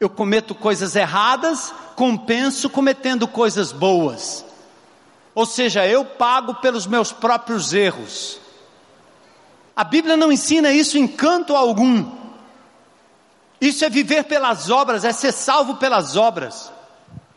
[0.00, 4.44] Eu cometo coisas erradas, compenso cometendo coisas boas.
[5.34, 8.40] Ou seja, eu pago pelos meus próprios erros.
[9.76, 12.10] A Bíblia não ensina isso em canto algum.
[13.60, 16.72] Isso é viver pelas obras, é ser salvo pelas obras.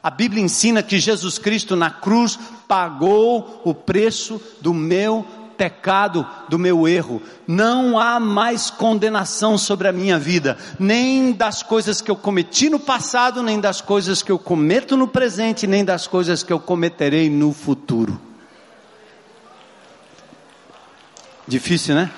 [0.03, 5.25] A Bíblia ensina que Jesus Cristo na cruz pagou o preço do meu
[5.57, 7.21] pecado, do meu erro.
[7.47, 12.79] Não há mais condenação sobre a minha vida, nem das coisas que eu cometi no
[12.79, 17.29] passado, nem das coisas que eu cometo no presente, nem das coisas que eu cometerei
[17.29, 18.21] no futuro.
[21.47, 22.11] Difícil, né?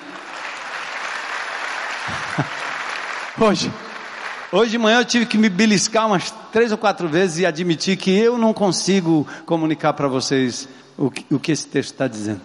[3.40, 3.72] Hoje,
[4.52, 7.96] hoje de manhã eu tive que me beliscar umas três ou quatro vezes e admitir
[7.96, 10.68] que eu não consigo comunicar para vocês
[10.98, 12.40] o que, o que esse texto está dizendo.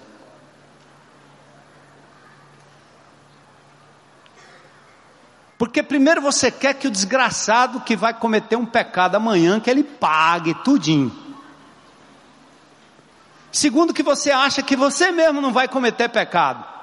[5.58, 9.84] Porque primeiro você quer que o desgraçado que vai cometer um pecado amanhã, que ele
[9.84, 11.12] pague tudinho.
[13.52, 16.75] Segundo que você acha que você mesmo não vai cometer pecado.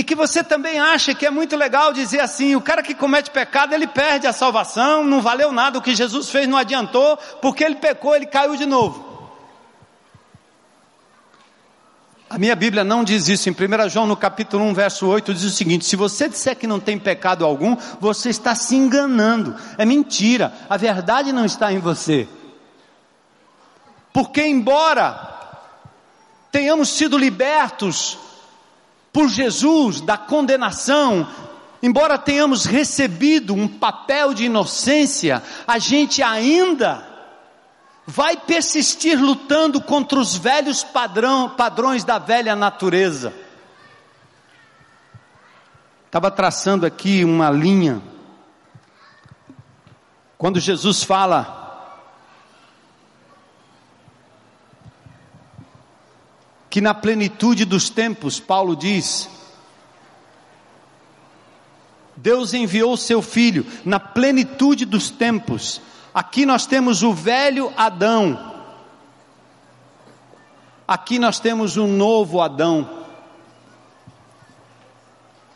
[0.00, 3.30] E que você também acha que é muito legal dizer assim: o cara que comete
[3.30, 7.62] pecado, ele perde a salvação, não valeu nada, o que Jesus fez não adiantou, porque
[7.62, 9.36] ele pecou, ele caiu de novo.
[12.30, 13.50] A minha Bíblia não diz isso.
[13.50, 16.66] Em 1 João, no capítulo 1, verso 8, diz o seguinte: Se você disser que
[16.66, 19.54] não tem pecado algum, você está se enganando.
[19.76, 20.50] É mentira.
[20.70, 22.26] A verdade não está em você.
[24.14, 25.28] Porque, embora
[26.50, 28.29] tenhamos sido libertos
[29.12, 31.26] por Jesus da condenação,
[31.82, 37.06] embora tenhamos recebido um papel de inocência, a gente ainda
[38.06, 43.32] vai persistir lutando contra os velhos padrão, padrões da velha natureza.
[46.06, 48.02] Estava traçando aqui uma linha.
[50.36, 51.59] Quando Jesus fala
[56.70, 59.28] que na plenitude dos tempos, Paulo diz,
[62.16, 65.82] Deus enviou seu filho na plenitude dos tempos.
[66.14, 68.54] Aqui nós temos o velho Adão.
[70.86, 72.88] Aqui nós temos o novo Adão.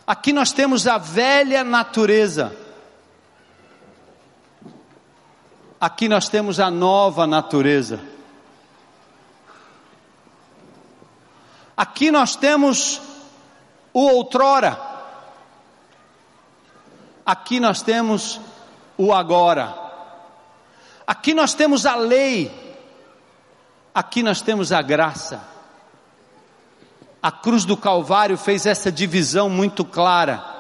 [0.07, 2.57] Aqui nós temos a velha natureza.
[5.81, 8.14] Aqui nós temos a nova natureza.
[11.77, 13.01] Aqui nós temos
[13.93, 14.81] o outrora.
[17.27, 18.41] Aqui nós temos
[18.97, 19.75] o agora.
[21.07, 22.79] Aqui nós temos a lei.
[23.95, 25.43] Aqui nós temos a graça.
[27.23, 30.54] A cruz do Calvário fez essa divisão muito clara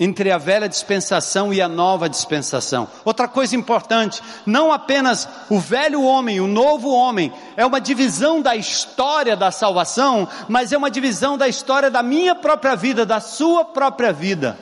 [0.00, 2.88] entre a velha dispensação e a nova dispensação.
[3.04, 8.56] Outra coisa importante, não apenas o velho homem, o novo homem, é uma divisão da
[8.56, 13.62] história da salvação, mas é uma divisão da história da minha própria vida, da sua
[13.62, 14.58] própria vida.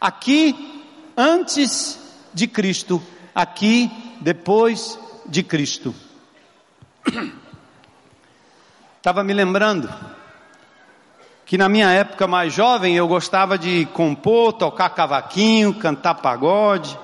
[0.00, 0.82] Aqui,
[1.16, 1.96] antes
[2.34, 3.00] de Cristo,
[3.32, 3.88] aqui,
[4.20, 5.94] depois de Cristo.
[8.98, 9.88] Estava me lembrando
[11.46, 16.98] que na minha época mais jovem eu gostava de compor, tocar cavaquinho, cantar pagode.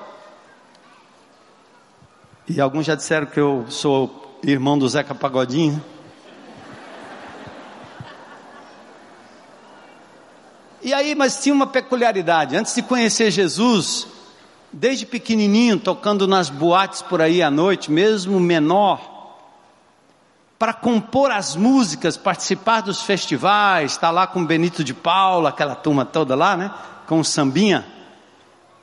[2.48, 5.82] E alguns já disseram que eu sou irmão do Zeca Pagodinho.
[10.82, 12.56] E aí, mas tinha uma peculiaridade.
[12.56, 14.06] Antes de conhecer Jesus,
[14.72, 19.19] desde pequenininho, tocando nas boates por aí à noite, mesmo menor,
[20.60, 25.74] para compor as músicas, participar dos festivais, estar tá lá com Benito de Paula, aquela
[25.74, 26.70] turma toda lá, né?
[27.06, 27.90] Com o sambinha.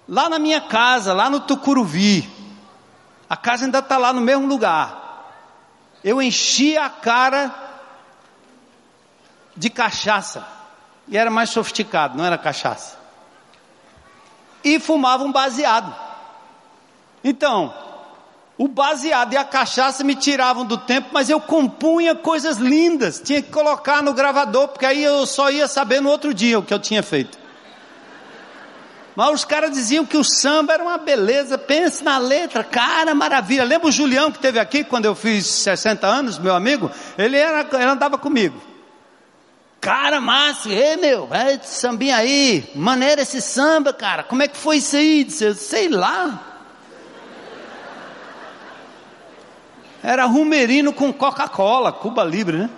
[0.10, 2.28] Lá na minha casa, lá no Tucuruvi.
[3.30, 5.30] A casa ainda está lá no mesmo lugar.
[6.04, 7.54] Eu enchia a cara
[9.56, 10.48] de cachaça.
[11.08, 12.98] E era mais sofisticado, não era cachaça.
[14.64, 15.96] E fumava um baseado.
[17.24, 17.72] Então,
[18.58, 23.22] o baseado e a cachaça me tiravam do tempo, mas eu compunha coisas lindas.
[23.24, 26.64] Tinha que colocar no gravador, porque aí eu só ia saber no outro dia o
[26.64, 27.38] que eu tinha feito.
[29.16, 33.64] Mas os caras diziam que o samba era uma beleza, pense na letra, cara, maravilha.
[33.64, 36.90] Lembra o Julião que teve aqui quando eu fiz 60 anos, meu amigo?
[37.18, 38.62] Ele, era, ele andava comigo.
[39.80, 44.78] Cara, massa, ei meu, vai sambinha aí, maneira esse samba, cara, como é que foi
[44.78, 45.28] isso aí?
[45.30, 46.57] Sei lá.
[50.04, 52.70] Era rumerino com Coca-Cola, Cuba Libre, né?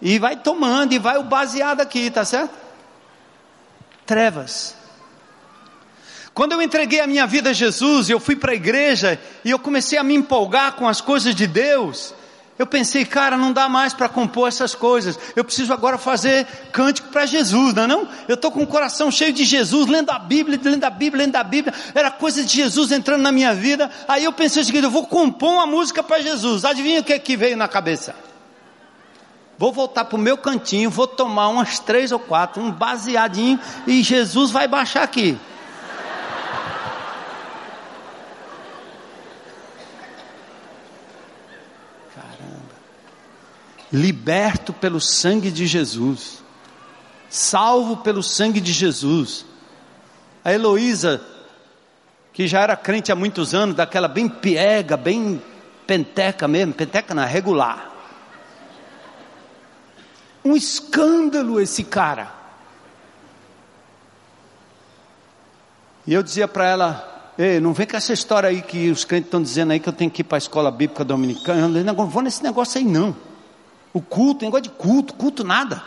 [0.00, 2.54] E vai tomando, e vai o baseado aqui, tá certo?
[4.04, 4.76] Trevas.
[6.34, 9.58] Quando eu entreguei a minha vida a Jesus, eu fui para a igreja e eu
[9.58, 12.14] comecei a me empolgar com as coisas de Deus.
[12.62, 15.18] Eu pensei, cara, não dá mais para compor essas coisas.
[15.34, 18.08] Eu preciso agora fazer cântico para Jesus, não é não?
[18.28, 21.34] Eu estou com o coração cheio de Jesus, lendo a Bíblia, lendo a Bíblia, lendo
[21.34, 21.74] a Bíblia.
[21.92, 23.90] Era coisa de Jesus entrando na minha vida.
[24.06, 26.64] Aí eu pensei o seguinte: eu vou compor uma música para Jesus.
[26.64, 28.14] Adivinha o que, que veio na cabeça?
[29.58, 33.58] Vou voltar para o meu cantinho, vou tomar umas três ou quatro, um baseadinho,
[33.88, 35.36] e Jesus vai baixar aqui.
[43.92, 46.42] Liberto pelo sangue de Jesus,
[47.28, 49.44] salvo pelo sangue de Jesus.
[50.44, 51.20] A Heloísa,
[52.32, 55.42] que já era crente há muitos anos, daquela bem piega, bem
[55.86, 57.90] penteca mesmo, penteca não, regular.
[60.44, 62.32] Um escândalo esse cara.
[66.04, 69.28] E eu dizia para ela, Ei, não vem com essa história aí que os crentes
[69.28, 71.78] estão dizendo aí que eu tenho que ir para a escola bíblica dominicana.
[71.78, 73.16] Eu não vou nesse negócio aí não.
[73.92, 75.82] O culto, negócio de culto, culto nada.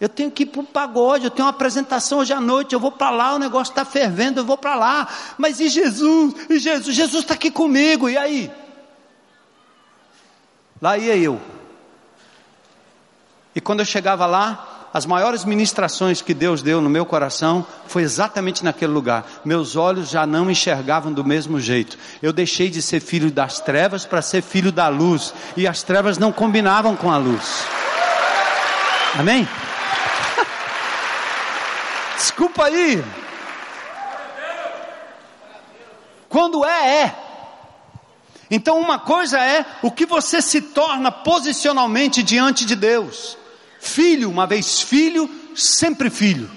[0.00, 2.78] Eu tenho que ir para o pagode, eu tenho uma apresentação hoje à noite, eu
[2.80, 5.08] vou para lá, o negócio está fervendo, eu vou para lá.
[5.36, 6.34] Mas e Jesus?
[6.48, 6.94] E Jesus?
[6.94, 8.50] Jesus está aqui comigo, e aí?
[10.80, 11.40] Lá ia eu.
[13.54, 18.02] E quando eu chegava lá, as maiores ministrações que Deus deu no meu coração foi
[18.02, 19.24] exatamente naquele lugar.
[19.44, 21.98] Meus olhos já não enxergavam do mesmo jeito.
[22.22, 26.18] Eu deixei de ser filho das trevas para ser filho da luz, e as trevas
[26.18, 27.64] não combinavam com a luz.
[29.18, 29.48] Amém?
[32.16, 33.04] Desculpa aí.
[36.28, 37.14] Quando é, é.
[38.50, 43.37] Então, uma coisa é o que você se torna posicionalmente diante de Deus.
[43.80, 46.50] Filho, uma vez filho, sempre filho.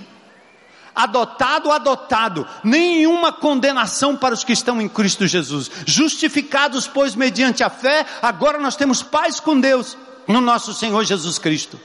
[0.94, 5.72] Adotado, adotado, nenhuma condenação para os que estão em Cristo Jesus.
[5.86, 9.98] Justificados, pois, mediante a fé, agora nós temos paz com Deus
[10.28, 11.80] no nosso Senhor Jesus Cristo.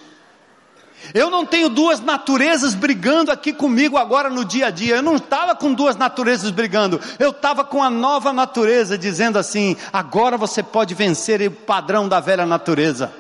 [1.15, 4.97] Eu não tenho duas naturezas brigando aqui comigo agora no dia a dia.
[4.97, 7.01] Eu não estava com duas naturezas brigando.
[7.19, 12.19] Eu estava com a nova natureza, dizendo assim: agora você pode vencer o padrão da
[12.19, 13.13] velha natureza.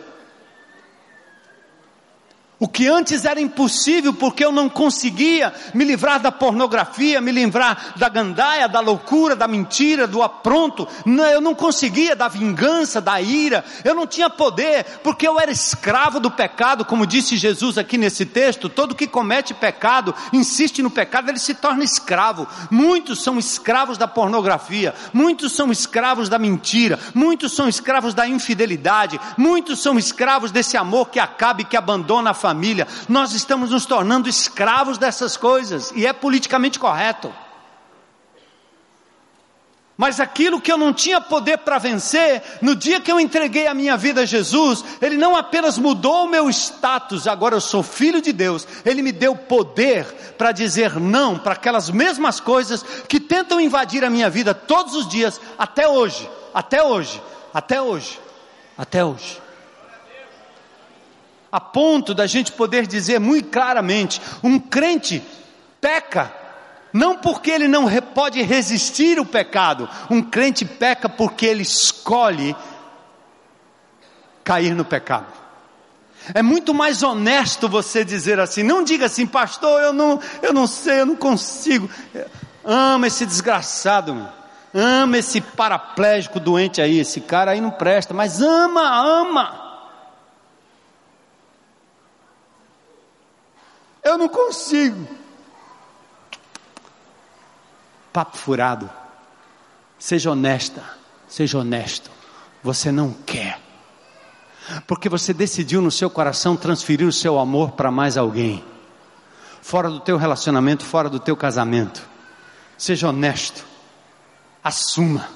[2.58, 7.92] O que antes era impossível porque eu não conseguia me livrar da pornografia, me livrar
[7.96, 10.88] da gandaia, da loucura, da mentira, do apronto.
[11.04, 13.62] Não, eu não conseguia da vingança, da ira.
[13.84, 18.24] Eu não tinha poder porque eu era escravo do pecado, como disse Jesus aqui nesse
[18.24, 18.70] texto.
[18.70, 22.48] Todo que comete pecado, insiste no pecado, ele se torna escravo.
[22.70, 29.20] Muitos são escravos da pornografia, muitos são escravos da mentira, muitos são escravos da infidelidade,
[29.36, 33.86] muitos são escravos desse amor que acaba e que abandona a família, nós estamos nos
[33.86, 37.34] tornando escravos dessas coisas, e é politicamente correto.
[39.96, 43.74] Mas aquilo que eu não tinha poder para vencer, no dia que eu entreguei a
[43.74, 48.22] minha vida a Jesus, Ele não apenas mudou o meu status, agora eu sou filho
[48.22, 50.04] de Deus, Ele me deu poder
[50.38, 55.08] para dizer não para aquelas mesmas coisas que tentam invadir a minha vida todos os
[55.08, 57.20] dias, até hoje, até hoje,
[57.52, 58.20] até hoje,
[58.78, 59.45] até hoje
[61.50, 65.22] a ponto da gente poder dizer muito claramente: um crente
[65.80, 66.32] peca,
[66.92, 72.54] não porque ele não pode resistir o pecado, um crente peca porque ele escolhe
[74.42, 75.26] cair no pecado.
[76.34, 80.66] É muito mais honesto você dizer assim, não diga assim, pastor, eu não, eu não
[80.66, 81.88] sei, eu não consigo.
[82.64, 84.28] Ama esse desgraçado, meu.
[84.74, 89.65] ama esse paraplégico doente aí, esse cara aí não presta, mas ama, ama.
[94.06, 95.04] Eu não consigo.
[98.12, 98.88] Papo furado.
[99.98, 100.84] Seja honesta,
[101.26, 102.08] seja honesto.
[102.62, 103.58] Você não quer.
[104.86, 108.64] Porque você decidiu no seu coração transferir o seu amor para mais alguém.
[109.60, 112.08] Fora do teu relacionamento, fora do teu casamento.
[112.78, 113.66] Seja honesto.
[114.62, 115.28] Assuma.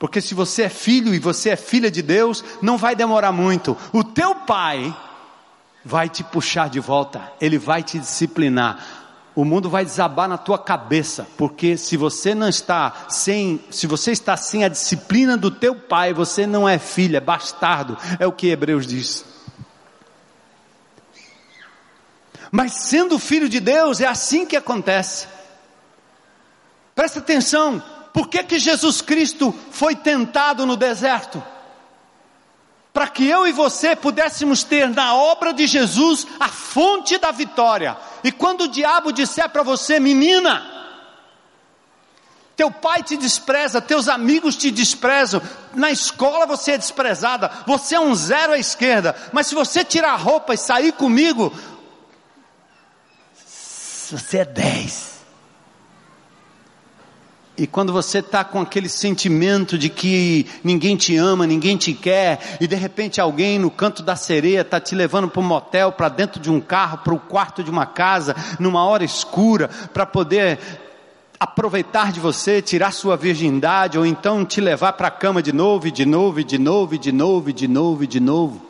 [0.00, 3.76] Porque se você é filho e você é filha de Deus, não vai demorar muito.
[3.92, 4.92] O teu pai
[5.84, 9.00] vai te puxar de volta, ele vai te disciplinar.
[9.34, 14.10] O mundo vai desabar na tua cabeça, porque se você não está sem, se você
[14.10, 18.32] está sem a disciplina do teu pai, você não é filho, é bastardo, é o
[18.32, 19.24] que Hebreus diz.
[22.50, 25.28] Mas sendo filho de Deus, é assim que acontece.
[26.94, 31.42] Presta atenção, por que que Jesus Cristo foi tentado no deserto?
[32.92, 37.96] Para que eu e você pudéssemos ter na obra de Jesus a fonte da vitória.
[38.24, 40.80] E quando o diabo disser para você, menina,
[42.56, 45.40] teu pai te despreza, teus amigos te desprezam,
[45.72, 50.12] na escola você é desprezada, você é um zero à esquerda, mas se você tirar
[50.12, 51.52] a roupa e sair comigo,
[54.10, 55.19] você é dez.
[57.60, 62.56] E quando você está com aquele sentimento de que ninguém te ama, ninguém te quer,
[62.58, 66.08] e de repente alguém no canto da sereia está te levando para um motel, para
[66.08, 70.58] dentro de um carro, para o quarto de uma casa, numa hora escura, para poder
[71.38, 75.86] aproveitar de você, tirar sua virgindade, ou então te levar para a cama de novo,
[75.86, 78.69] e de novo, e de novo, e de novo, e de novo, e de novo.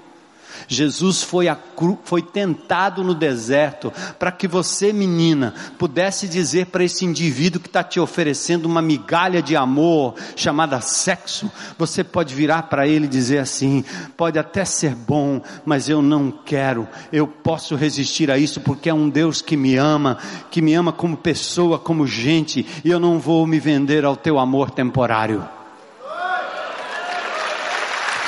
[0.71, 1.47] Jesus foi,
[1.77, 7.67] cru, foi tentado no deserto para que você, menina, pudesse dizer para esse indivíduo que
[7.67, 13.09] está te oferecendo uma migalha de amor chamada sexo, você pode virar para ele e
[13.09, 13.85] dizer assim:
[14.17, 18.95] pode até ser bom, mas eu não quero, eu posso resistir a isso porque é
[18.95, 20.19] um Deus que me ama,
[20.53, 24.39] que me ama como pessoa, como gente, e eu não vou me vender ao teu
[24.39, 25.45] amor temporário.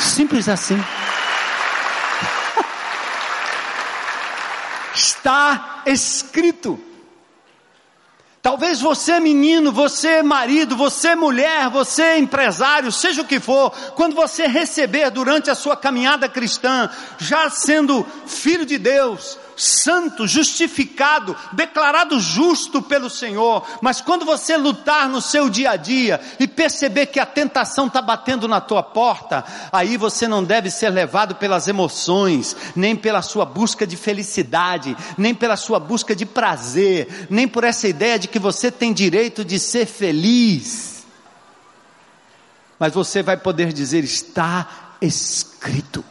[0.01, 0.83] Simples assim.
[5.23, 6.79] Está escrito.
[8.43, 14.49] Talvez você menino, você marido, você mulher, você empresário, seja o que for, quando você
[14.49, 22.83] receber durante a sua caminhada cristã, já sendo filho de Deus, santo, justificado, declarado justo
[22.83, 27.27] pelo Senhor, mas quando você lutar no seu dia a dia e perceber que a
[27.27, 32.97] tentação está batendo na tua porta, aí você não deve ser levado pelas emoções, nem
[32.97, 38.19] pela sua busca de felicidade, nem pela sua busca de prazer, nem por essa ideia
[38.19, 41.05] de que você tem direito de ser feliz.
[42.79, 46.05] Mas você vai poder dizer: está escrito.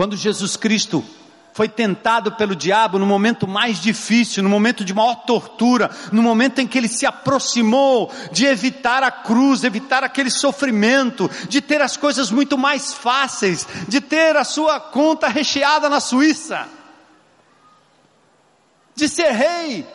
[0.00, 1.04] Quando Jesus Cristo
[1.52, 6.58] foi tentado pelo diabo no momento mais difícil, no momento de maior tortura, no momento
[6.58, 11.98] em que ele se aproximou de evitar a cruz, evitar aquele sofrimento, de ter as
[11.98, 16.66] coisas muito mais fáceis, de ter a sua conta recheada na Suíça,
[18.94, 19.86] de ser rei,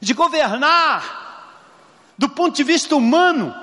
[0.00, 1.54] de governar,
[2.18, 3.54] do ponto de vista humano,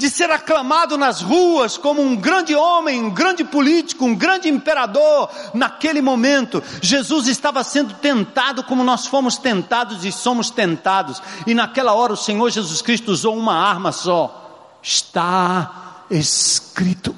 [0.00, 5.28] de ser aclamado nas ruas como um grande homem, um grande político, um grande imperador.
[5.52, 11.22] Naquele momento, Jesus estava sendo tentado como nós fomos tentados e somos tentados.
[11.46, 17.14] E naquela hora, o Senhor Jesus Cristo usou uma arma só: está escrito.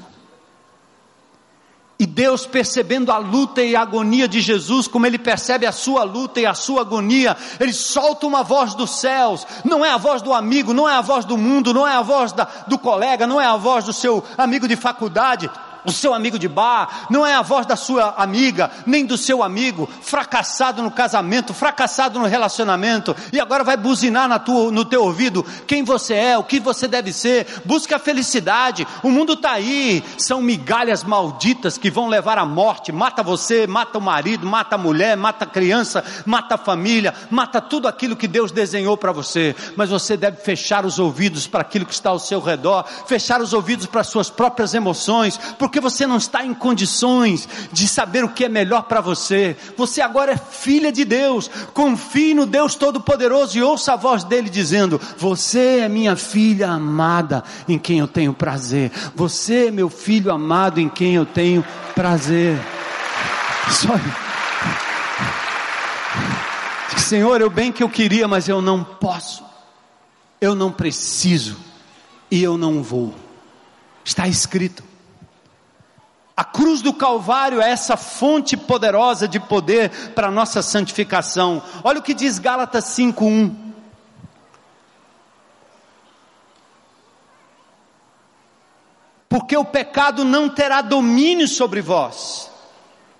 [2.02, 6.02] E Deus, percebendo a luta e a agonia de Jesus, como Ele percebe a sua
[6.02, 9.46] luta e a sua agonia, Ele solta uma voz dos céus.
[9.64, 12.02] Não é a voz do amigo, não é a voz do mundo, não é a
[12.02, 15.48] voz da, do colega, não é a voz do seu amigo de faculdade
[15.84, 19.42] o seu amigo de bar, não é a voz da sua amiga, nem do seu
[19.42, 25.04] amigo, fracassado no casamento, fracassado no relacionamento, e agora vai buzinar na tua, no teu
[25.04, 29.52] ouvido quem você é, o que você deve ser, busca a felicidade, o mundo está
[29.52, 34.76] aí, são migalhas malditas que vão levar à morte, mata você, mata o marido, mata
[34.76, 39.12] a mulher, mata a criança, mata a família, mata tudo aquilo que Deus desenhou para
[39.12, 43.40] você, mas você deve fechar os ouvidos para aquilo que está ao seu redor, fechar
[43.40, 47.88] os ouvidos para as suas próprias emoções, porque porque você não está em condições de
[47.88, 49.56] saber o que é melhor para você.
[49.74, 51.50] Você agora é filha de Deus.
[51.72, 57.42] Confie no Deus Todo-Poderoso e ouça a voz dele dizendo: Você é minha filha amada,
[57.66, 58.92] em quem eu tenho prazer.
[59.14, 61.64] Você é meu filho amado, em quem eu tenho
[61.94, 62.60] prazer.
[63.70, 63.94] Só.
[66.98, 69.42] Senhor, eu bem que eu queria, mas eu não posso.
[70.38, 71.56] Eu não preciso
[72.30, 73.14] e eu não vou.
[74.04, 74.91] Está escrito.
[76.42, 81.62] A cruz do Calvário é essa fonte poderosa de poder para a nossa santificação.
[81.84, 83.54] Olha o que diz Gálatas 5:1.
[89.28, 92.51] Porque o pecado não terá domínio sobre vós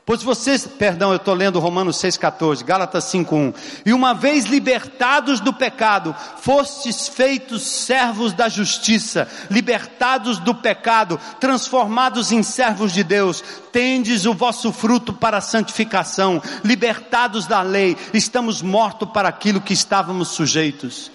[0.05, 3.55] Pois vocês, perdão, eu estou lendo Romanos 6,14, Gálatas 5,1.
[3.87, 12.33] E uma vez libertados do pecado, fostes feitos servos da justiça, libertados do pecado, transformados
[12.33, 18.61] em servos de Deus, tendes o vosso fruto para a santificação, libertados da lei, estamos
[18.61, 21.13] mortos para aquilo que estávamos sujeitos.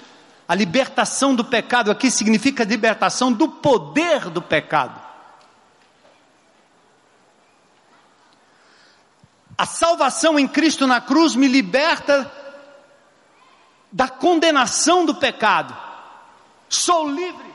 [0.48, 5.07] A libertação do pecado aqui significa libertação do poder do pecado.
[9.58, 12.32] A salvação em Cristo na cruz me liberta
[13.91, 15.76] da condenação do pecado.
[16.70, 17.47] Sou livre.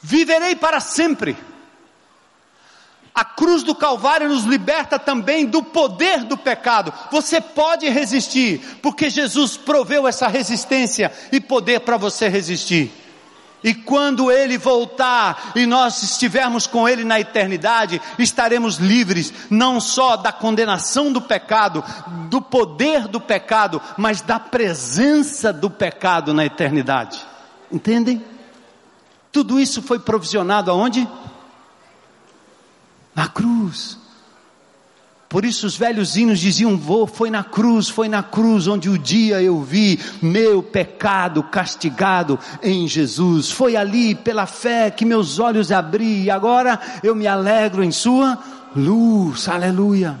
[0.00, 1.36] Viverei para sempre.
[3.14, 6.92] A cruz do Calvário nos liberta também do poder do pecado.
[7.10, 12.92] Você pode resistir, porque Jesus proveu essa resistência e poder para você resistir.
[13.66, 20.16] E quando Ele voltar e nós estivermos com Ele na eternidade, estaremos livres não só
[20.16, 21.82] da condenação do pecado,
[22.30, 27.26] do poder do pecado, mas da presença do pecado na eternidade.
[27.72, 28.24] Entendem?
[29.32, 31.04] Tudo isso foi provisionado aonde?
[33.16, 33.98] Na cruz.
[35.36, 38.96] Por isso os velhos hinos diziam: Vou, foi na cruz, foi na cruz onde o
[38.96, 43.50] dia eu vi meu pecado castigado em Jesus.
[43.50, 48.38] Foi ali pela fé que meus olhos abri e agora eu me alegro em Sua
[48.74, 49.46] luz.
[49.46, 50.18] Aleluia.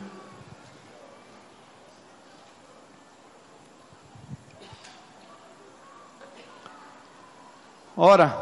[7.96, 8.36] Ora,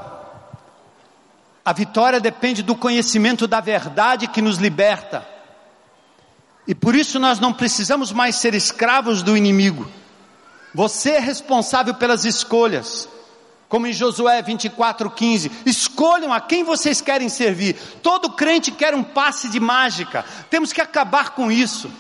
[1.65, 5.34] a vitória depende do conhecimento da verdade que nos liberta.
[6.67, 9.87] E por isso nós não precisamos mais ser escravos do inimigo.
[10.75, 13.09] Você é responsável pelas escolhas.
[13.69, 17.77] Como em Josué 24:15, escolham a quem vocês querem servir.
[18.03, 20.25] Todo crente quer um passe de mágica.
[20.49, 21.91] Temos que acabar com isso.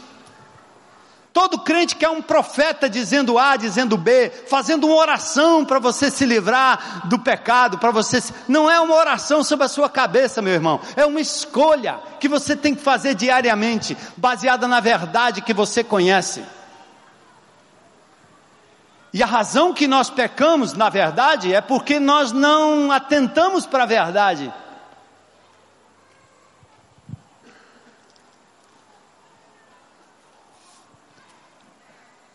[1.34, 6.24] Todo crente quer um profeta dizendo A, dizendo B, fazendo uma oração para você se
[6.24, 8.20] livrar do pecado, para você.
[8.20, 8.32] Se...
[8.46, 10.80] Não é uma oração sobre a sua cabeça, meu irmão.
[10.94, 16.44] É uma escolha que você tem que fazer diariamente, baseada na verdade que você conhece.
[19.12, 23.86] E a razão que nós pecamos, na verdade, é porque nós não atentamos para a
[23.86, 24.52] verdade.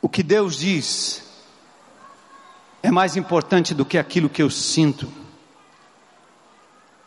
[0.09, 1.21] O que Deus diz
[2.81, 5.07] é mais importante do que aquilo que eu sinto.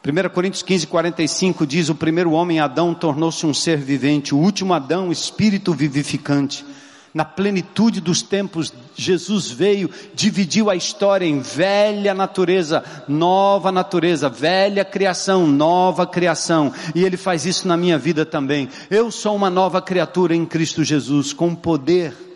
[0.07, 4.73] 1 Coríntios 15, 45 diz: O primeiro homem, Adão, tornou-se um ser vivente, o último
[4.73, 6.65] Adão, espírito vivificante.
[7.13, 14.85] Na plenitude dos tempos, Jesus veio, dividiu a história em velha natureza, nova natureza, velha
[14.85, 18.69] criação, nova criação, e Ele faz isso na minha vida também.
[18.89, 22.31] Eu sou uma nova criatura em Cristo Jesus, com poder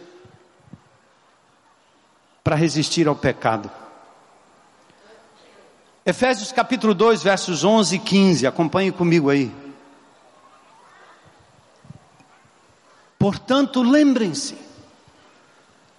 [2.47, 3.69] para resistir ao pecado.
[6.05, 9.53] Efésios capítulo 2, versos 11 e 15, acompanhe comigo aí.
[13.19, 14.57] Portanto, lembrem-se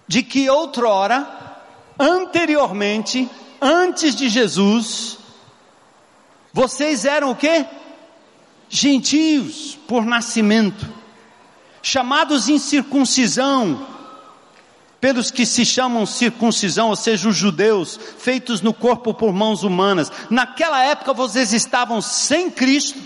[0.06, 1.28] de que outrora,
[1.98, 3.28] anteriormente,
[3.60, 5.18] antes de Jesus,
[6.50, 7.66] vocês eram o quê?
[8.70, 10.88] Gentios por nascimento,
[11.82, 13.97] chamados incircuncisão,
[15.00, 20.10] pelos que se chamam circuncisão, ou seja, os judeus, feitos no corpo por mãos humanas.
[20.28, 22.98] Naquela época vocês estavam sem Cristo,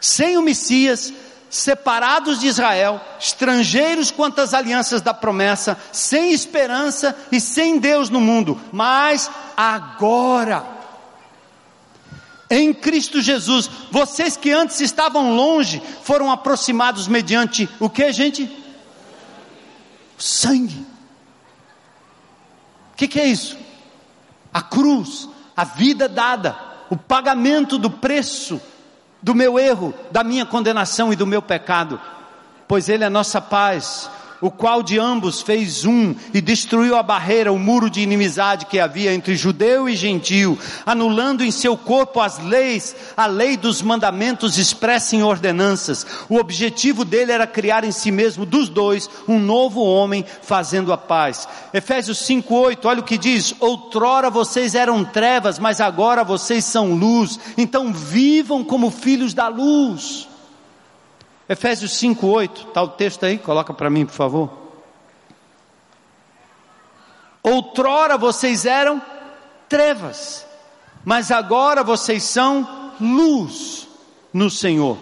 [0.00, 1.12] sem o Messias,
[1.50, 8.20] separados de Israel, estrangeiros quanto às alianças da promessa, sem esperança e sem Deus no
[8.20, 8.58] mundo.
[8.72, 10.64] Mas agora,
[12.48, 18.50] em Cristo Jesus, vocês que antes estavam longe, foram aproximados mediante o que, gente?
[20.16, 20.91] Sangue
[22.96, 23.56] que, que é isso?
[24.52, 26.56] A cruz, a vida dada,
[26.90, 28.60] o pagamento do preço
[29.22, 32.00] do meu erro, da minha condenação e do meu pecado,
[32.66, 34.10] pois Ele é nossa paz,
[34.42, 38.80] o qual de ambos fez um e destruiu a barreira, o muro de inimizade que
[38.80, 44.58] havia entre judeu e gentio, anulando em seu corpo as leis, a lei dos mandamentos
[44.58, 46.04] expressa em ordenanças.
[46.28, 50.98] O objetivo dele era criar em si mesmo dos dois um novo homem fazendo a
[50.98, 51.46] paz.
[51.72, 57.38] Efésios 5:8, olha o que diz: "Outrora vocês eram trevas, mas agora vocês são luz.
[57.56, 60.31] Então vivam como filhos da luz."
[61.48, 64.50] Efésios 5:8, está o texto aí, coloca para mim, por favor.
[67.42, 69.02] Outrora vocês eram
[69.68, 70.46] trevas,
[71.04, 73.88] mas agora vocês são luz
[74.32, 74.96] no Senhor.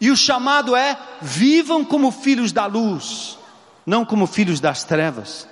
[0.00, 3.38] E o chamado é: vivam como filhos da luz,
[3.86, 5.46] não como filhos das trevas.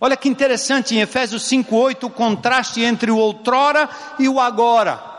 [0.00, 3.88] Olha que interessante em Efésios 5:8 o contraste entre o outrora
[4.18, 5.11] e o agora.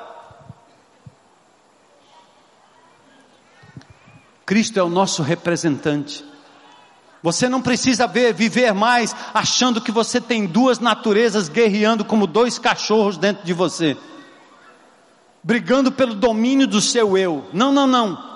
[4.46, 6.24] Cristo é o nosso representante.
[7.22, 12.60] Você não precisa ver, viver mais achando que você tem duas naturezas guerreando como dois
[12.60, 13.96] cachorros dentro de você,
[15.42, 17.46] brigando pelo domínio do seu eu.
[17.54, 18.34] Não, não, não.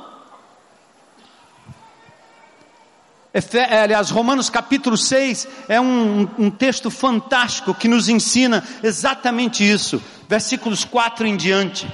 [3.33, 10.01] É, aliás, Romanos capítulo 6 é um, um, texto fantástico que nos ensina exatamente isso,
[10.27, 11.87] versículos 4 em diante.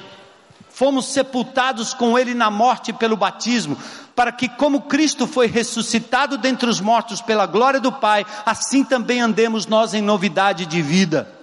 [0.83, 3.77] Fomos sepultados com Ele na morte pelo batismo,
[4.13, 9.21] para que, como Cristo foi ressuscitado dentre os mortos pela glória do Pai, assim também
[9.21, 11.33] andemos nós em novidade de vida.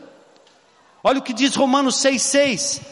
[1.03, 2.83] Olha o que diz Romanos 6,6.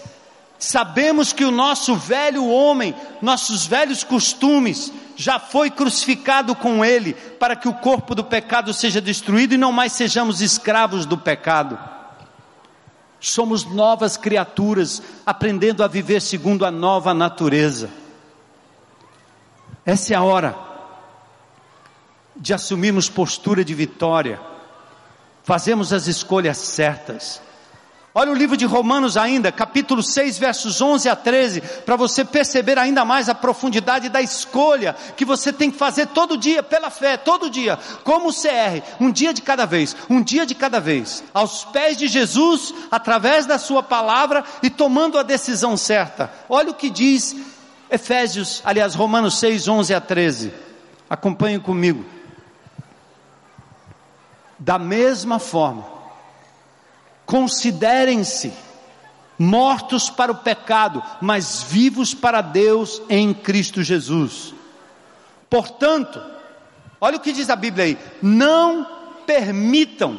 [0.59, 7.57] Sabemos que o nosso velho homem, nossos velhos costumes, já foi crucificado com ele, para
[7.57, 11.97] que o corpo do pecado seja destruído e não mais sejamos escravos do pecado.
[13.20, 17.90] Somos novas criaturas, aprendendo a viver segundo a nova natureza.
[19.84, 20.56] Essa é a hora
[22.36, 24.40] de assumirmos postura de vitória,
[25.42, 27.42] fazemos as escolhas certas
[28.18, 32.76] Olha o livro de Romanos ainda, capítulo 6, versos 11 a 13, para você perceber
[32.76, 37.16] ainda mais a profundidade da escolha que você tem que fazer todo dia, pela fé,
[37.16, 41.22] todo dia, como o CR, um dia de cada vez, um dia de cada vez,
[41.32, 46.28] aos pés de Jesus, através da Sua palavra e tomando a decisão certa.
[46.48, 47.36] Olha o que diz
[47.88, 50.52] Efésios, aliás, Romanos 6, 11 a 13.
[51.08, 52.04] Acompanhe comigo.
[54.58, 55.97] Da mesma forma,
[57.29, 58.51] Considerem-se
[59.39, 64.55] mortos para o pecado, mas vivos para Deus em Cristo Jesus.
[65.51, 66.22] Portanto,
[66.99, 68.87] olha o que diz a Bíblia aí: não
[69.26, 70.18] permitam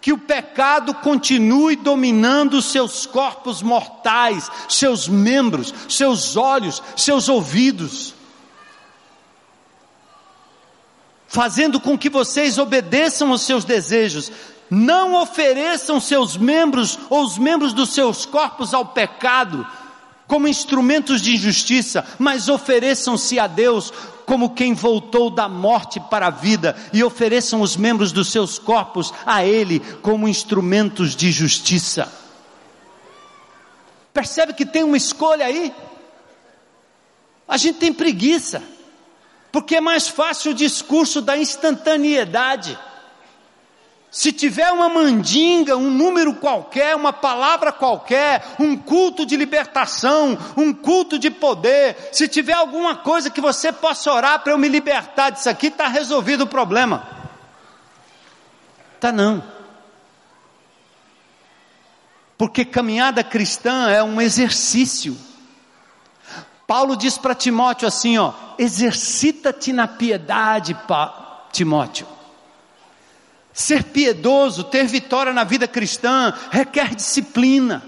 [0.00, 8.14] que o pecado continue dominando seus corpos mortais, seus membros, seus olhos, seus ouvidos,
[11.26, 14.30] fazendo com que vocês obedeçam aos seus desejos,
[14.70, 19.66] não ofereçam seus membros ou os membros dos seus corpos ao pecado
[20.28, 23.92] como instrumentos de injustiça, mas ofereçam-se a Deus
[24.24, 29.12] como quem voltou da morte para a vida e ofereçam os membros dos seus corpos
[29.26, 32.08] a Ele como instrumentos de justiça.
[34.14, 35.74] Percebe que tem uma escolha aí?
[37.48, 38.62] A gente tem preguiça,
[39.50, 42.78] porque é mais fácil o discurso da instantaneidade.
[44.10, 50.72] Se tiver uma mandinga, um número qualquer, uma palavra qualquer, um culto de libertação, um
[50.72, 55.30] culto de poder, se tiver alguma coisa que você possa orar para eu me libertar
[55.30, 57.06] disso aqui, está resolvido o problema.
[58.98, 59.42] Tá não.
[62.36, 65.16] Porque caminhada cristã é um exercício.
[66.66, 70.76] Paulo diz para Timóteo assim, ó, exercita-te na piedade,
[71.52, 72.19] Timóteo.
[73.52, 77.82] Ser piedoso, ter vitória na vida cristã, requer disciplina,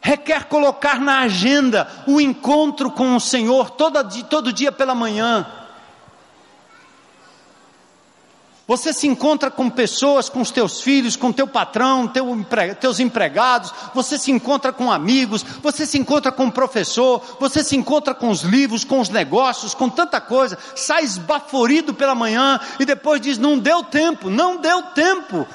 [0.00, 5.46] requer colocar na agenda o encontro com o Senhor todo, todo dia pela manhã.
[8.72, 12.24] Você se encontra com pessoas, com os teus filhos, com teu patrão, teu
[12.80, 17.76] teus empregados, você se encontra com amigos, você se encontra com o professor, você se
[17.76, 22.86] encontra com os livros, com os negócios, com tanta coisa, sai esbaforido pela manhã e
[22.86, 25.46] depois diz: não deu tempo, não deu tempo.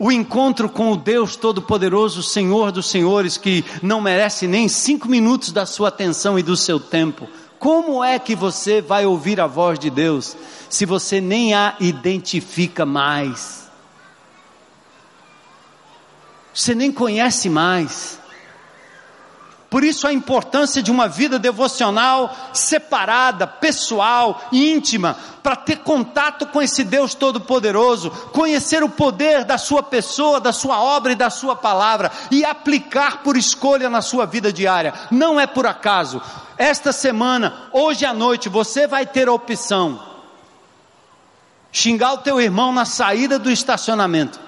[0.00, 5.52] O encontro com o Deus Todo-Poderoso, Senhor dos Senhores, que não merece nem cinco minutos
[5.52, 7.28] da sua atenção e do seu tempo.
[7.58, 10.36] Como é que você vai ouvir a voz de Deus
[10.70, 13.68] se você nem a identifica mais?
[16.54, 18.18] Você nem conhece mais.
[19.70, 26.62] Por isso a importância de uma vida devocional separada, pessoal, íntima, para ter contato com
[26.62, 31.54] esse Deus Todo-Poderoso, conhecer o poder da sua pessoa, da sua obra e da sua
[31.54, 34.94] palavra e aplicar por escolha na sua vida diária.
[35.10, 36.22] Não é por acaso.
[36.58, 40.04] Esta semana, hoje à noite, você vai ter a opção.
[41.70, 44.40] Xingar o teu irmão na saída do estacionamento,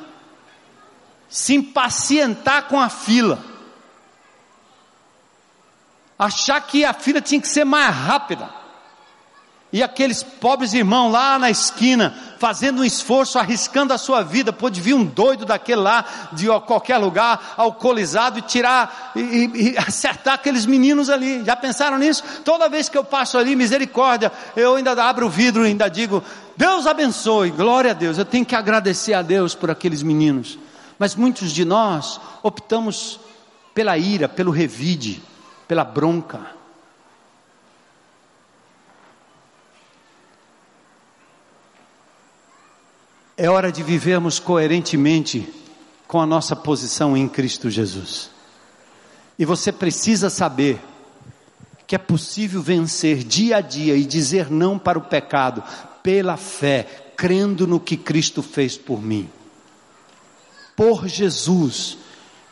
[1.29, 3.39] se impacientar com a fila,
[6.19, 8.51] achar que a fila tinha que ser mais rápida,
[9.73, 14.81] e aqueles pobres irmãos lá na esquina, fazendo um esforço, arriscando a sua vida, pode
[14.81, 20.35] vir um doido daquele lá, de qualquer lugar, alcoolizado, e tirar, e, e, e acertar
[20.35, 21.45] aqueles meninos ali.
[21.45, 22.25] Já pensaram nisso?
[22.43, 26.25] Toda vez que eu passo ali, misericórdia, eu ainda abro o vidro e ainda digo,
[26.57, 28.17] Deus abençoe, glória a Deus.
[28.17, 30.59] Eu tenho que agradecer a Deus por aqueles meninos.
[30.99, 33.21] Mas muitos de nós optamos
[33.75, 35.23] pela ira, pelo revide,
[35.69, 36.60] pela bronca
[43.43, 45.51] É hora de vivermos coerentemente
[46.07, 48.31] com a nossa posição em Cristo Jesus.
[49.39, 50.79] E você precisa saber
[51.87, 55.65] que é possível vencer dia a dia e dizer não para o pecado
[56.03, 59.27] pela fé, crendo no que Cristo fez por mim.
[60.77, 61.97] Por Jesus,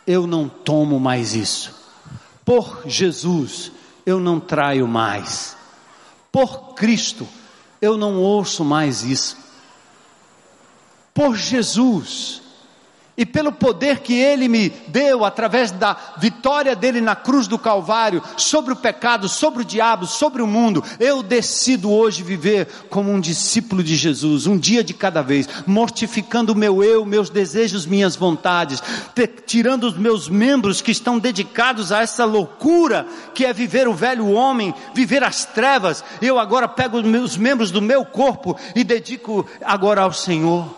[0.07, 1.70] eu não tomo mais isso.
[2.47, 3.70] Por Jesus,
[4.07, 5.55] eu não traio mais.
[6.32, 7.28] Por Cristo,
[7.78, 9.48] eu não ouço mais isso.
[11.13, 12.43] Por Jesus,
[13.19, 18.23] e pelo poder que Ele me deu através da vitória dele na cruz do Calvário
[18.37, 23.19] sobre o pecado, sobre o diabo, sobre o mundo, eu decido hoje viver como um
[23.19, 28.15] discípulo de Jesus, um dia de cada vez, mortificando o meu eu, meus desejos, minhas
[28.15, 28.81] vontades,
[29.45, 33.05] tirando os meus membros que estão dedicados a essa loucura
[33.35, 36.05] que é viver o velho homem, viver as trevas.
[36.23, 40.78] Eu agora pego os membros do meu corpo e dedico agora ao Senhor.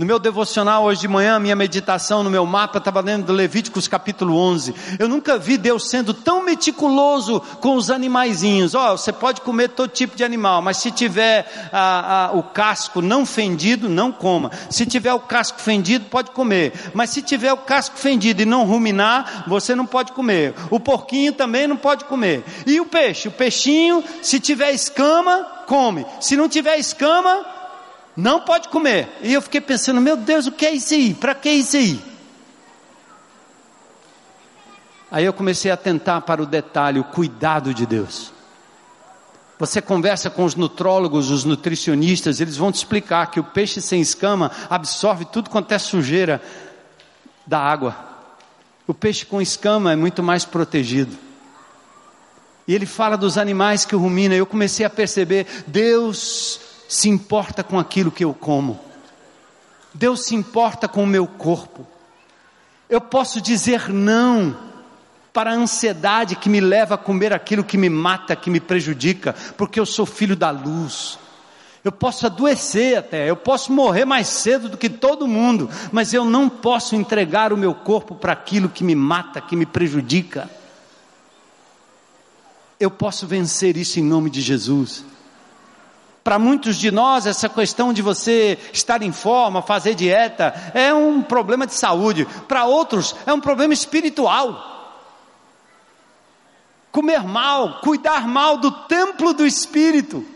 [0.00, 3.86] No meu devocional hoje de manhã, minha meditação no meu mapa estava lendo do Levíticos
[3.86, 4.74] capítulo 11.
[4.98, 8.74] Eu nunca vi Deus sendo tão meticuloso com os animaizinhos.
[8.74, 12.42] Ó, oh, você pode comer todo tipo de animal, mas se tiver ah, ah, o
[12.42, 14.50] casco não fendido, não coma.
[14.70, 16.72] Se tiver o casco fendido, pode comer.
[16.94, 20.54] Mas se tiver o casco fendido e não ruminar, você não pode comer.
[20.70, 22.42] O porquinho também não pode comer.
[22.66, 23.28] E o peixe?
[23.28, 26.06] O peixinho, se tiver escama, come.
[26.22, 27.59] Se não tiver escama,
[28.20, 29.08] não pode comer.
[29.22, 31.14] E eu fiquei pensando, meu Deus, o que é isso aí?
[31.14, 32.00] Para que isso aí?
[35.10, 38.32] Aí eu comecei a atentar para o detalhe, o cuidado de Deus.
[39.58, 44.00] Você conversa com os nutrólogos, os nutricionistas, eles vão te explicar que o peixe sem
[44.00, 46.40] escama absorve tudo quanto é sujeira
[47.46, 47.96] da água.
[48.86, 51.16] O peixe com escama é muito mais protegido.
[52.66, 54.36] E ele fala dos animais que ruminam.
[54.36, 58.76] Eu comecei a perceber, Deus se importa com aquilo que eu como.
[59.94, 61.86] Deus se importa com o meu corpo.
[62.88, 64.56] Eu posso dizer não
[65.32, 69.36] para a ansiedade que me leva a comer aquilo que me mata, que me prejudica,
[69.56, 71.16] porque eu sou filho da luz.
[71.84, 76.24] Eu posso adoecer até, eu posso morrer mais cedo do que todo mundo, mas eu
[76.24, 80.50] não posso entregar o meu corpo para aquilo que me mata, que me prejudica.
[82.80, 85.04] Eu posso vencer isso em nome de Jesus.
[86.22, 91.22] Para muitos de nós, essa questão de você estar em forma, fazer dieta, é um
[91.22, 92.26] problema de saúde.
[92.46, 94.66] Para outros, é um problema espiritual.
[96.92, 100.26] Comer mal, cuidar mal do templo do espírito.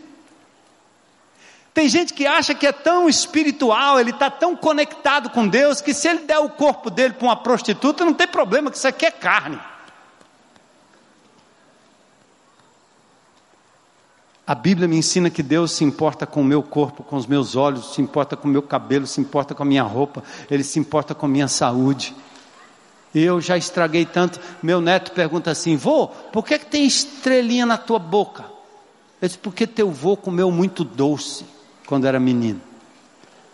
[1.73, 5.93] Tem gente que acha que é tão espiritual, ele está tão conectado com Deus, que
[5.93, 9.05] se ele der o corpo dele para uma prostituta, não tem problema, que isso aqui
[9.05, 9.59] é carne.
[14.47, 17.55] A Bíblia me ensina que Deus se importa com o meu corpo, com os meus
[17.55, 20.77] olhos, se importa com o meu cabelo, se importa com a minha roupa, Ele se
[20.77, 22.15] importa com a minha saúde.
[23.13, 24.39] E eu já estraguei tanto.
[24.61, 28.45] Meu neto pergunta assim: vô, por que, que tem estrelinha na tua boca?
[29.19, 31.43] Eu disse: porque teu vô comeu muito doce
[31.87, 32.61] quando era menino.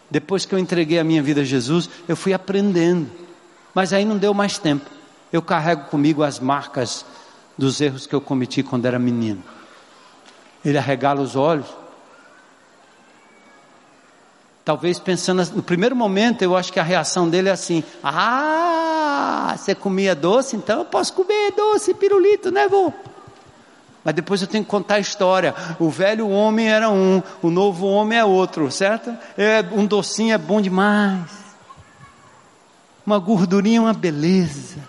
[0.09, 3.09] Depois que eu entreguei a minha vida a Jesus, eu fui aprendendo.
[3.73, 4.89] Mas aí não deu mais tempo.
[5.31, 7.05] Eu carrego comigo as marcas
[7.57, 9.41] dos erros que eu cometi quando era menino.
[10.63, 11.67] Ele arregala os olhos.
[14.63, 19.73] Talvez pensando no primeiro momento, eu acho que a reação dele é assim: Ah, você
[19.73, 22.93] comia doce, então eu posso comer doce, pirulito, né, vô?
[24.03, 25.53] Mas depois eu tenho que contar a história.
[25.79, 29.15] O velho homem era um, o novo homem é outro, certo?
[29.37, 31.29] É, um docinho é bom demais.
[33.05, 34.79] Uma gordurinha é uma beleza.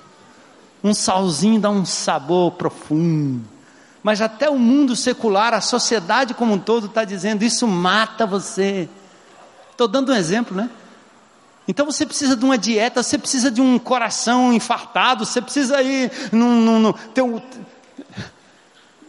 [0.84, 3.51] Um salzinho dá um sabor profundo
[4.02, 8.88] mas até o mundo secular, a sociedade como um todo está dizendo: isso mata você.
[9.70, 10.68] Estou dando um exemplo, né?
[11.68, 16.10] Então você precisa de uma dieta, você precisa de um coração infartado, você precisa ir
[16.32, 16.60] num.
[16.60, 17.40] num, num ter um,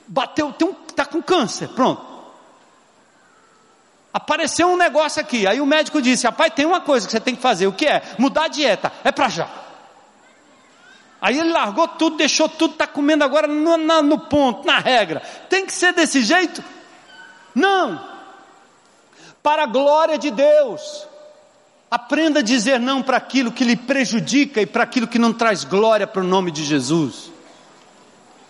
[0.07, 2.13] bateu, tem um, está com câncer, pronto.
[4.13, 7.35] Apareceu um negócio aqui, aí o médico disse: rapaz, tem uma coisa que você tem
[7.35, 8.03] que fazer, o que é?
[8.19, 9.62] Mudar a dieta, é para já.
[11.24, 15.21] Aí ele largou tudo, deixou tudo, está comendo agora no, no ponto, na regra.
[15.47, 16.61] Tem que ser desse jeito?
[17.55, 18.05] Não.
[19.41, 21.07] Para a glória de Deus.
[21.89, 25.63] Aprenda a dizer não para aquilo que lhe prejudica e para aquilo que não traz
[25.63, 27.32] glória para o nome de Jesus.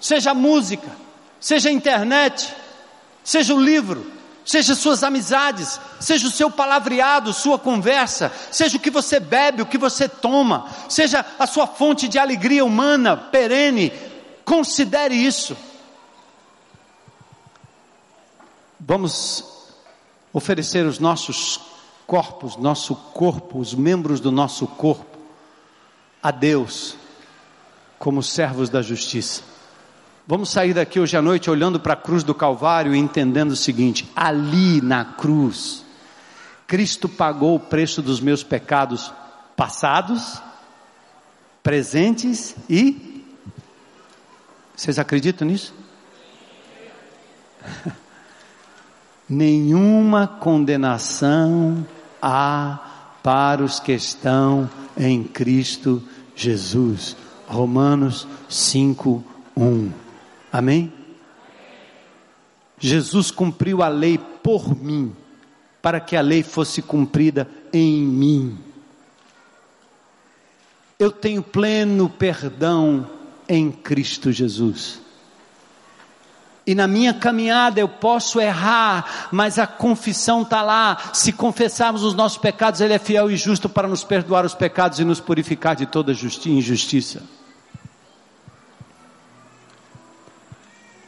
[0.01, 0.89] Seja música,
[1.39, 2.55] seja internet,
[3.23, 4.11] seja o livro,
[4.45, 9.65] seja suas amizades, seja o seu palavreado, sua conversa, seja o que você bebe, o
[9.65, 13.91] que você toma, seja a sua fonte de alegria humana perene,
[14.43, 15.55] considere isso.
[18.79, 19.45] Vamos
[20.33, 21.59] oferecer os nossos
[22.05, 25.17] corpos, nosso corpo, os membros do nosso corpo,
[26.21, 26.95] a Deus,
[27.97, 29.52] como servos da justiça.
[30.25, 33.57] Vamos sair daqui hoje à noite olhando para a cruz do Calvário e entendendo o
[33.57, 35.83] seguinte: ali na cruz,
[36.65, 39.11] Cristo pagou o preço dos meus pecados
[39.55, 40.41] passados,
[41.61, 43.25] presentes e.
[44.73, 45.73] Vocês acreditam nisso?
[49.27, 51.85] Nenhuma condenação
[52.21, 52.79] há
[53.21, 56.01] para os que estão em Cristo
[56.33, 57.17] Jesus.
[57.45, 59.23] Romanos 5,
[59.55, 60.02] 1.
[60.53, 60.93] Amém?
[62.77, 65.15] Jesus cumpriu a lei por mim,
[65.81, 68.59] para que a lei fosse cumprida em mim.
[70.99, 73.09] Eu tenho pleno perdão
[73.49, 75.01] em Cristo Jesus.
[76.67, 80.97] E na minha caminhada eu posso errar, mas a confissão está lá.
[81.13, 84.99] Se confessarmos os nossos pecados, Ele é fiel e justo para nos perdoar os pecados
[84.99, 87.23] e nos purificar de toda injustiça.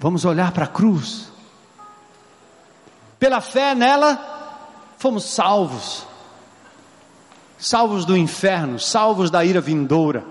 [0.05, 1.31] Vamos olhar para a cruz.
[3.17, 6.05] Pela fé nela, fomos salvos.
[7.57, 10.23] Salvos do inferno, salvos da ira vindoura.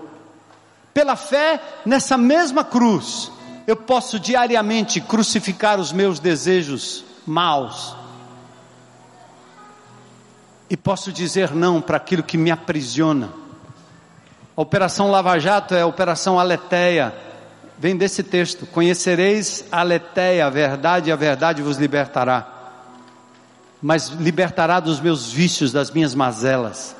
[0.93, 3.29] Pela fé nessa mesma cruz,
[3.67, 7.97] eu posso diariamente crucificar os meus desejos maus.
[10.69, 13.29] E posso dizer não para aquilo que me aprisiona.
[14.55, 17.34] A Operação Lava Jato é a Operação Aleteia
[17.77, 22.51] vem desse texto: Conhecereis a letéia, a verdade, e a verdade vos libertará.
[23.81, 26.95] Mas libertará dos meus vícios, das minhas mazelas.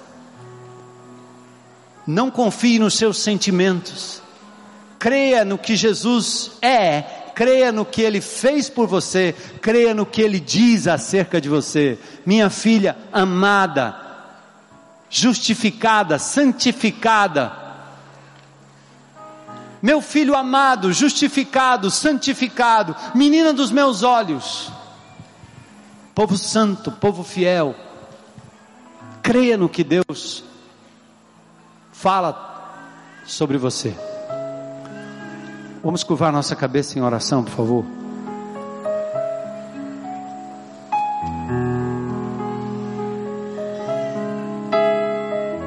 [2.06, 4.22] Não confie nos seus sentimentos.
[5.00, 7.02] Creia no que Jesus é,
[7.36, 11.98] creia no que ele fez por você, creia no que ele diz acerca de você.
[12.26, 13.96] Minha filha amada,
[15.10, 17.65] justificada, santificada,
[19.86, 24.72] meu filho amado, justificado, santificado, menina dos meus olhos,
[26.16, 27.76] povo santo, povo fiel,
[29.22, 30.44] creia no que Deus
[31.92, 32.82] fala
[33.28, 33.96] sobre você.
[35.84, 37.86] Vamos curvar nossa cabeça em oração, por favor.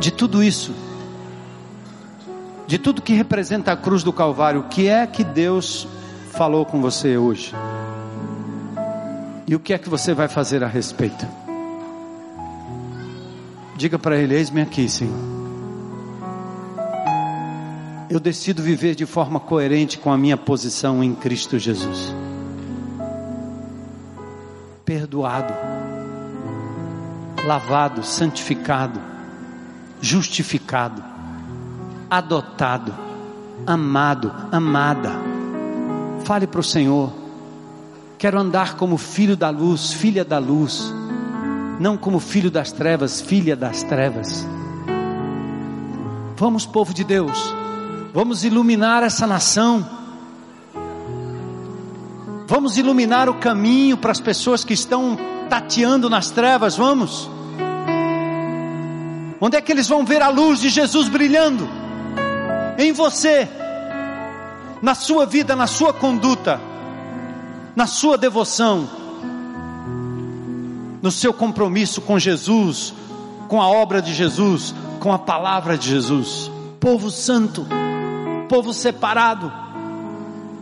[0.01, 0.75] De tudo isso,
[2.69, 5.89] de tudo que representa a cruz do Calvário, o que é que Deus
[6.33, 7.55] falou com você hoje?
[9.47, 11.27] E o que é que você vai fazer a respeito?
[13.75, 15.17] Diga para Ele: Eis-me aqui, Senhor.
[18.11, 22.15] Eu decido viver de forma coerente com a minha posição em Cristo Jesus.
[24.85, 25.55] Perdoado,
[27.47, 29.01] lavado, santificado,
[30.03, 31.08] justificado
[32.11, 32.95] adotado,
[33.67, 35.13] amado, amada.
[36.25, 37.13] Fale para o Senhor:
[38.17, 40.93] quero andar como filho da luz, filha da luz,
[41.79, 44.47] não como filho das trevas, filha das trevas.
[46.37, 47.55] Vamos, povo de Deus,
[48.15, 49.99] vamos iluminar essa nação.
[52.47, 55.19] Vamos iluminar o caminho para as pessoas que estão
[55.51, 57.29] tateando nas trevas, vamos.
[59.39, 61.69] Onde é que eles vão ver a luz de Jesus brilhando?
[62.79, 63.49] Em você,
[64.81, 66.61] na sua vida, na sua conduta,
[67.75, 68.89] na sua devoção,
[71.03, 72.95] no seu compromisso com Jesus,
[73.49, 76.51] com a obra de Jesus, com a palavra de Jesus.
[76.79, 77.67] Povo santo,
[78.49, 79.53] povo separado,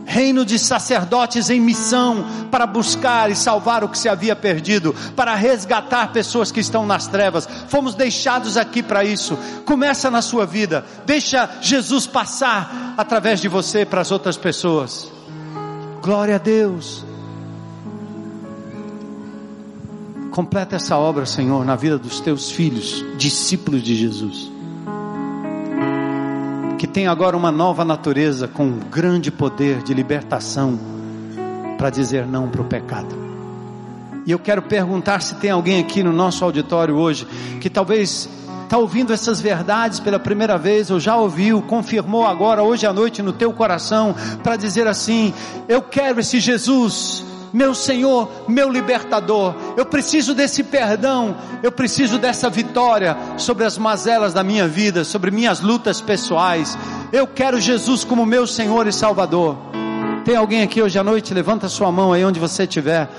[0.07, 5.35] reino de sacerdotes em missão para buscar e salvar o que se havia perdido, para
[5.35, 7.47] resgatar pessoas que estão nas trevas.
[7.67, 9.37] Fomos deixados aqui para isso.
[9.65, 15.11] Começa na sua vida, deixa Jesus passar através de você para as outras pessoas.
[16.01, 17.05] Glória a Deus.
[20.31, 24.56] Completa essa obra, Senhor, na vida dos teus filhos, discípulos de Jesus
[26.77, 30.79] que tem agora uma nova natureza com um grande poder de libertação
[31.77, 33.15] para dizer não para o pecado.
[34.25, 37.25] E eu quero perguntar se tem alguém aqui no nosso auditório hoje
[37.59, 38.29] que talvez
[38.63, 43.21] está ouvindo essas verdades pela primeira vez, ou já ouviu, confirmou agora, hoje à noite,
[43.21, 44.13] no teu coração,
[44.43, 45.33] para dizer assim:
[45.67, 49.53] Eu quero esse Jesus meu Senhor, meu libertador.
[49.75, 55.31] Eu preciso desse perdão, eu preciso dessa vitória sobre as mazelas da minha vida, sobre
[55.31, 56.77] minhas lutas pessoais.
[57.11, 59.57] Eu quero Jesus como meu Senhor e Salvador.
[60.25, 61.33] Tem alguém aqui hoje à noite?
[61.33, 63.09] Levanta sua mão aí onde você estiver.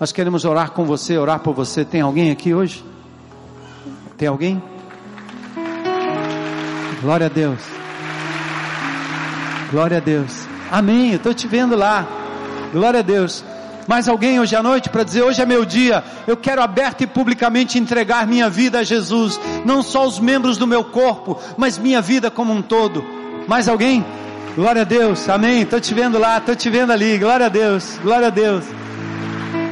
[0.00, 1.84] Nós queremos orar com você, orar por você.
[1.84, 2.84] Tem alguém aqui hoje?
[4.18, 4.62] Tem alguém?
[7.00, 7.60] Glória a Deus.
[9.70, 10.46] Glória a Deus.
[10.70, 11.10] Amém.
[11.10, 12.06] Eu estou te vendo lá.
[12.72, 13.44] Glória a Deus.
[13.86, 17.06] Mais alguém hoje à noite para dizer: hoje é meu dia, eu quero aberto e
[17.06, 22.00] publicamente entregar minha vida a Jesus, não só os membros do meu corpo, mas minha
[22.00, 23.04] vida como um todo.
[23.46, 24.04] Mais alguém?
[24.56, 25.62] Glória a Deus, amém.
[25.62, 28.64] Estou te vendo lá, estou te vendo ali, glória a Deus, glória a Deus.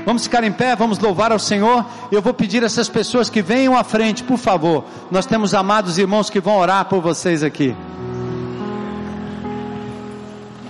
[0.05, 1.85] Vamos ficar em pé, vamos louvar ao Senhor.
[2.13, 4.85] Eu vou pedir a essas pessoas que venham à frente, por favor.
[5.11, 7.75] Nós temos amados irmãos que vão orar por vocês aqui.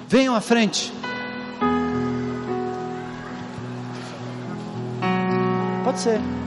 [0.08, 0.92] Venham à frente.
[5.94, 6.43] Pode ser.